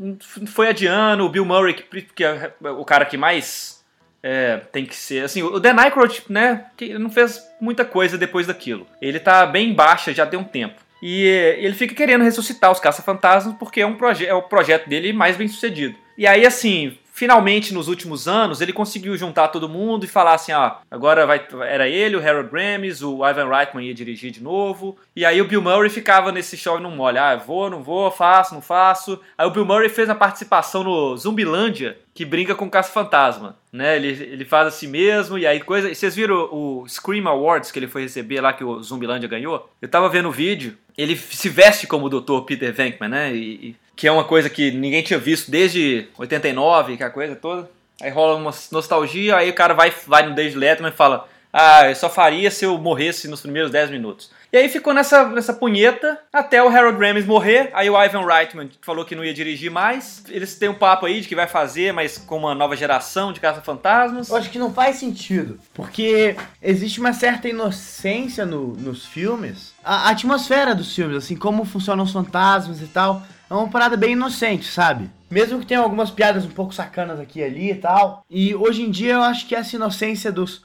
foi 0.47 0.69
adiando, 0.69 1.23
o 1.25 1.29
Bill 1.29 1.45
Murray, 1.45 1.73
que, 1.73 2.01
que 2.01 2.23
é 2.23 2.51
o 2.63 2.83
cara 2.83 3.05
que 3.05 3.17
mais 3.17 3.83
é, 4.23 4.57
tem 4.71 4.85
que 4.85 4.95
ser. 4.95 5.23
Assim, 5.23 5.43
o 5.43 5.59
Dan 5.59 5.79
Aykroyd, 5.79 6.23
né? 6.29 6.65
Que 6.75 6.97
não 6.97 7.09
fez 7.09 7.41
muita 7.61 7.85
coisa 7.85 8.17
depois 8.17 8.47
daquilo. 8.47 8.87
Ele 9.01 9.19
tá 9.19 9.45
bem 9.45 9.73
baixa 9.73 10.13
já 10.13 10.25
tem 10.25 10.39
um 10.39 10.43
tempo. 10.43 10.81
E 11.01 11.25
eh, 11.27 11.63
ele 11.63 11.73
fica 11.75 11.95
querendo 11.95 12.25
ressuscitar 12.25 12.69
os 12.71 12.79
caça-fantasmas 12.79 13.55
porque 13.57 13.79
é, 13.79 13.85
um 13.85 13.95
proje 13.95 14.25
é 14.25 14.33
o 14.33 14.41
projeto 14.41 14.89
dele 14.89 15.13
mais 15.13 15.37
bem 15.37 15.47
sucedido. 15.47 15.95
E 16.17 16.27
aí, 16.27 16.45
assim, 16.45 16.97
finalmente 17.19 17.73
nos 17.73 17.89
últimos 17.89 18.29
anos 18.29 18.61
ele 18.61 18.71
conseguiu 18.71 19.17
juntar 19.17 19.49
todo 19.49 19.67
mundo 19.67 20.05
e 20.05 20.07
falar 20.07 20.35
assim: 20.35 20.53
ah, 20.53 20.77
agora 20.89 21.25
vai, 21.25 21.45
era 21.67 21.85
ele, 21.85 22.15
o 22.15 22.25
Harold 22.25 22.49
Ramis, 22.49 23.03
o 23.03 23.27
Ivan 23.27 23.49
Reitman 23.49 23.85
ia 23.85 23.93
dirigir 23.93 24.31
de 24.31 24.41
novo. 24.41 24.97
E 25.13 25.25
aí 25.25 25.41
o 25.41 25.45
Bill 25.45 25.61
Murray 25.61 25.89
ficava 25.89 26.31
nesse 26.31 26.55
show 26.55 26.79
e 26.79 26.81
não 26.81 26.91
molha: 26.91 27.31
ah, 27.31 27.35
vou, 27.35 27.69
não 27.69 27.83
vou, 27.83 28.09
faço, 28.09 28.53
não 28.53 28.61
faço. 28.61 29.19
Aí 29.37 29.45
o 29.45 29.51
Bill 29.51 29.65
Murray 29.65 29.89
fez 29.89 30.09
a 30.09 30.15
participação 30.15 30.81
no 30.81 31.17
Zumbilândia, 31.17 31.97
que 32.13 32.23
brinca 32.23 32.55
com 32.55 32.65
o 32.67 32.71
Caça-Fantasma. 32.71 33.57
Né, 33.71 33.97
ele, 33.97 34.07
ele 34.07 34.45
faz 34.45 34.67
assim 34.67 34.87
mesmo, 34.87 35.37
e 35.37 35.45
aí 35.45 35.59
coisa. 35.59 35.91
e 35.91 35.95
Vocês 35.95 36.15
viram 36.15 36.49
o 36.51 36.85
Scream 36.87 37.27
Awards 37.27 37.69
que 37.69 37.77
ele 37.77 37.87
foi 37.87 38.03
receber 38.03 38.39
lá, 38.39 38.53
que 38.53 38.63
o 38.63 38.81
Zumbilândia 38.81 39.27
ganhou? 39.29 39.69
Eu 39.81 39.89
tava 39.89 40.09
vendo 40.09 40.29
o 40.29 40.31
vídeo, 40.31 40.75
ele 40.97 41.15
se 41.15 41.49
veste 41.49 41.85
como 41.85 42.07
o 42.07 42.09
Dr. 42.09 42.45
Peter 42.47 42.73
Venkman, 42.73 43.09
né? 43.09 43.35
E, 43.35 43.39
e- 43.69 43.75
que 43.99 44.07
é 44.07 44.11
uma 44.13 44.23
coisa 44.23 44.49
que 44.49 44.71
ninguém 44.71 45.03
tinha 45.03 45.19
visto 45.19 45.51
desde 45.51 46.07
89, 46.17 46.95
que 46.95 47.03
é 47.03 47.05
a 47.05 47.09
coisa 47.09 47.35
toda. 47.35 47.69
Aí 48.01 48.09
rola 48.09 48.35
uma 48.37 48.51
nostalgia, 48.71 49.35
aí 49.35 49.49
o 49.49 49.53
cara 49.53 49.73
vai, 49.73 49.93
vai 50.07 50.25
no 50.25 50.33
David 50.33 50.57
Letterman 50.57 50.93
e 50.93 50.95
fala: 50.95 51.27
Ah, 51.51 51.89
eu 51.89 51.95
só 51.95 52.09
faria 52.09 52.49
se 52.49 52.63
eu 52.63 52.77
morresse 52.77 53.27
nos 53.27 53.41
primeiros 53.41 53.69
10 53.71 53.89
minutos. 53.91 54.31
E 54.53 54.57
aí 54.57 54.69
ficou 54.69 54.93
nessa, 54.93 55.25
nessa 55.27 55.53
punheta 55.53 56.17
até 56.31 56.63
o 56.63 56.69
Harold 56.69 56.97
Ramis 56.97 57.25
morrer. 57.25 57.69
Aí 57.73 57.89
o 57.89 58.01
Ivan 58.01 58.25
Reitman 58.25 58.69
falou 58.81 59.03
que 59.03 59.15
não 59.15 59.23
ia 59.25 59.33
dirigir 59.33 59.69
mais. 59.69 60.23
Eles 60.29 60.55
têm 60.57 60.69
um 60.69 60.73
papo 60.73 61.05
aí 61.05 61.19
de 61.21 61.27
que 61.27 61.35
vai 61.35 61.45
fazer, 61.45 61.91
mas 61.91 62.17
com 62.17 62.37
uma 62.37 62.55
nova 62.55 62.75
geração 62.77 63.33
de 63.33 63.39
caça-fantasmas. 63.41 64.29
Eu 64.29 64.37
acho 64.37 64.49
que 64.49 64.57
não 64.57 64.73
faz 64.73 64.95
sentido, 64.95 65.59
porque 65.73 66.35
existe 66.63 66.99
uma 67.01 67.11
certa 67.13 67.47
inocência 67.49 68.45
no- 68.45 68.73
nos 68.77 69.05
filmes. 69.05 69.73
A, 69.83 70.07
a 70.07 70.09
atmosfera 70.11 70.73
dos 70.73 70.95
filmes, 70.95 71.17
assim, 71.17 71.35
como 71.35 71.65
funcionam 71.65 72.03
os 72.05 72.11
fantasmas 72.13 72.81
e 72.81 72.87
tal, 72.87 73.21
é 73.49 73.53
uma 73.53 73.67
parada 73.67 73.97
bem 73.97 74.11
inocente, 74.13 74.65
sabe? 74.65 75.09
Mesmo 75.29 75.59
que 75.59 75.65
tenha 75.65 75.79
algumas 75.79 76.09
piadas 76.11 76.45
um 76.45 76.49
pouco 76.49 76.73
sacanas 76.73 77.19
aqui 77.19 77.39
e 77.39 77.43
ali 77.43 77.71
e 77.71 77.75
tal. 77.75 78.23
E 78.29 78.53
hoje 78.55 78.81
em 78.83 78.89
dia 78.91 79.13
eu 79.13 79.21
acho 79.21 79.47
que 79.47 79.55
essa 79.55 79.75
inocência 79.75 80.31
dos 80.31 80.63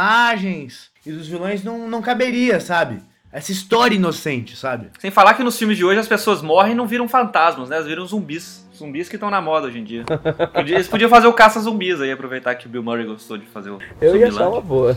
personagens 0.00 0.90
e 1.04 1.12
dos 1.12 1.26
vilões 1.28 1.62
não, 1.64 1.88
não 1.88 2.02
caberia, 2.02 2.60
sabe? 2.60 3.00
Essa 3.32 3.52
história 3.52 3.94
inocente, 3.94 4.56
sabe? 4.56 4.88
Sem 4.98 5.10
falar 5.10 5.34
que 5.34 5.42
nos 5.42 5.58
filmes 5.58 5.76
de 5.76 5.84
hoje 5.84 6.00
as 6.00 6.08
pessoas 6.08 6.40
morrem 6.40 6.72
e 6.72 6.74
não 6.76 6.86
viram 6.86 7.06
fantasmas, 7.08 7.68
né? 7.68 7.76
Elas 7.76 7.86
viram 7.88 8.06
zumbis. 8.06 8.64
Zumbis 8.74 9.08
que 9.08 9.16
estão 9.16 9.30
na 9.30 9.40
moda 9.40 9.66
hoje 9.66 9.78
em 9.78 9.84
dia. 9.84 10.04
Podia- 10.54 10.76
Eles 10.76 10.88
podiam 10.88 11.10
fazer 11.10 11.26
o 11.26 11.32
caça-zumbis 11.32 12.00
aí, 12.00 12.10
aproveitar 12.12 12.54
que 12.54 12.66
o 12.66 12.68
Bill 12.70 12.82
Murray 12.82 13.04
gostou 13.06 13.36
de 13.36 13.44
fazer 13.46 13.70
o 13.70 13.78
Eu 14.00 14.16
ia 14.16 14.28
achar 14.28 14.48
uma 14.48 14.60
boa. 14.60 14.96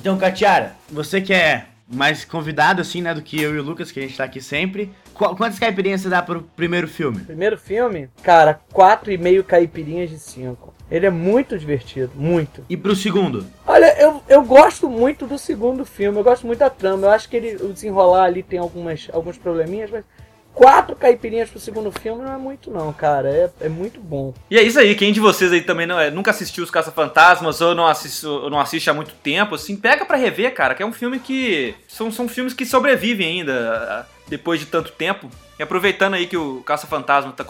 Então, 0.00 0.16
Katiara, 0.18 0.74
você 0.90 1.20
que 1.20 1.32
é 1.32 1.66
mais 1.92 2.24
convidado, 2.24 2.80
assim, 2.80 3.02
né, 3.02 3.12
do 3.12 3.20
que 3.22 3.40
eu 3.40 3.54
e 3.54 3.58
o 3.58 3.62
Lucas, 3.62 3.90
que 3.90 3.98
a 3.98 4.02
gente 4.02 4.16
tá 4.16 4.24
aqui 4.24 4.40
sempre. 4.40 4.90
Qu- 5.12 5.34
quantas 5.36 5.58
caipirinhas 5.58 6.00
você 6.02 6.08
dá 6.08 6.22
pro 6.22 6.42
primeiro 6.54 6.86
filme? 6.86 7.20
Primeiro 7.20 7.58
filme, 7.58 8.08
cara, 8.22 8.60
4,5 8.72 9.42
caipirinhas 9.42 10.08
de 10.10 10.18
5. 10.18 10.72
Ele 10.90 11.06
é 11.06 11.10
muito 11.10 11.58
divertido, 11.58 12.10
muito. 12.14 12.64
E 12.68 12.76
pro 12.76 12.94
segundo? 12.96 13.46
Olha, 13.66 13.96
eu, 14.00 14.22
eu 14.28 14.42
gosto 14.42 14.88
muito 14.88 15.26
do 15.26 15.38
segundo 15.38 15.84
filme, 15.84 16.18
eu 16.18 16.24
gosto 16.24 16.46
muito 16.46 16.58
da 16.60 16.70
trama. 16.70 17.06
Eu 17.06 17.10
acho 17.10 17.28
que 17.28 17.36
ele, 17.36 17.56
o 17.62 17.72
desenrolar 17.72 18.24
ali 18.24 18.42
tem 18.42 18.58
algumas, 18.58 19.08
alguns 19.12 19.36
probleminhas, 19.38 19.90
mas 19.90 20.04
quatro 20.54 20.94
caipirinhas 20.96 21.50
pro 21.50 21.58
segundo 21.58 21.90
filme 21.90 22.22
não 22.22 22.32
é 22.32 22.38
muito 22.38 22.70
não, 22.70 22.92
cara. 22.92 23.28
É, 23.28 23.50
é 23.62 23.68
muito 23.68 24.00
bom. 24.00 24.34
E 24.50 24.58
é 24.58 24.62
isso 24.62 24.78
aí, 24.78 24.94
quem 24.94 25.12
de 25.12 25.20
vocês 25.20 25.52
aí 25.52 25.62
também 25.62 25.86
não 25.86 25.98
é, 25.98 26.10
nunca 26.10 26.30
assistiu 26.30 26.64
Os 26.64 26.70
Caça-Fantasmas 26.70 27.60
ou 27.60 27.74
não 27.74 27.84
ou 28.24 28.50
não 28.50 28.60
assiste 28.60 28.90
há 28.90 28.94
muito 28.94 29.14
tempo, 29.22 29.54
assim, 29.54 29.76
pega 29.76 30.04
pra 30.04 30.16
rever, 30.16 30.54
cara, 30.54 30.74
que 30.74 30.82
é 30.82 30.86
um 30.86 30.92
filme 30.92 31.18
que. 31.18 31.74
São, 31.88 32.10
são 32.10 32.28
filmes 32.28 32.54
que 32.54 32.66
sobrevivem 32.66 33.40
ainda 33.40 34.06
ah, 34.06 34.06
depois 34.28 34.60
de 34.60 34.66
tanto 34.66 34.92
tempo. 34.92 35.30
E 35.58 35.62
aproveitando 35.62 36.14
aí 36.14 36.26
que 36.26 36.36
o 36.36 36.62
Caça-Fantasma 36.62 37.32
tá 37.32 37.44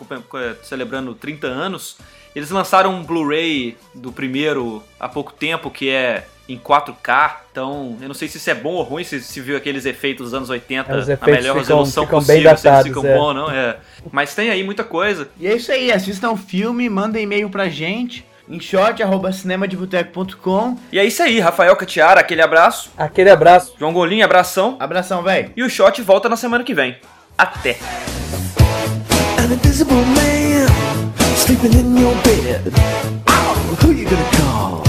celebrando 0.63 1.15
30 1.15 1.47
anos, 1.47 1.97
eles 2.35 2.51
lançaram 2.51 2.95
um 2.95 3.05
Blu-ray 3.05 3.77
do 3.95 4.13
primeiro 4.13 4.83
há 4.99 5.09
pouco 5.09 5.33
tempo, 5.33 5.71
que 5.71 5.89
é 5.91 6.27
em 6.53 6.59
4K. 6.59 7.37
Então, 7.53 7.97
eu 8.01 8.09
não 8.09 8.15
sei 8.15 8.27
se 8.29 8.37
isso 8.39 8.51
é 8.51 8.55
bom 8.55 8.73
ou 8.75 8.83
ruim, 8.83 9.05
se, 9.05 9.21
se 9.23 9.41
viu 9.41 9.57
aqueles 9.57 9.85
efeitos 9.87 10.27
dos 10.27 10.35
anos 10.35 10.51
80 10.51 10.93
É, 10.93 10.97
os 10.97 11.09
efeitos 11.09 11.27
melhor 11.27 11.43
ficam- 11.55 11.59
resolução 11.61 12.05
ficam 12.05 12.19
bem 12.21 12.27
possível, 12.43 12.43
se 12.43 12.49
eles 12.51 12.63
datados, 12.63 12.87
ficam 12.89 13.07
é. 13.07 13.17
bons, 13.17 13.35
não? 13.35 13.51
É. 13.51 13.77
Mas 14.11 14.35
tem 14.35 14.51
aí 14.51 14.63
muita 14.65 14.83
coisa. 14.85 15.29
E 15.39 15.47
é 15.47 15.55
isso 15.55 15.71
aí, 15.73 15.91
assistam 15.93 16.31
o 16.33 16.37
filme, 16.37 16.89
mandem 16.89 17.23
e-mail 17.25 17.49
pra 17.51 17.69
gente 17.69 18.25
em 18.49 18.59
short.cinemadeboteco.com. 18.61 20.77
E 20.93 20.99
é 20.99 21.05
isso 21.05 21.23
aí, 21.23 21.39
Rafael 21.41 21.75
Catiara, 21.77 22.21
aquele 22.21 22.43
abraço. 22.43 22.91
Aquele 22.99 23.31
abraço. 23.31 23.75
João 23.79 23.93
Golim, 23.93 24.23
abração. 24.23 24.77
Abração, 24.81 25.23
velho. 25.23 25.53
E 25.57 25.63
o 25.63 25.71
Shot 25.71 26.03
volta 26.03 26.29
na 26.29 26.37
semana 26.37 26.65
que 26.65 26.75
vem. 26.75 26.97
Até! 27.39 27.77
An 29.39 29.45
invisible 29.55 29.95
man 29.95 30.67
sleeping 31.37 31.79
in 31.79 31.97
your 32.01 32.15
bed. 32.25 32.73
Who 33.83 33.93
you 33.93 34.05
gonna 34.05 34.25
call? 34.37 34.83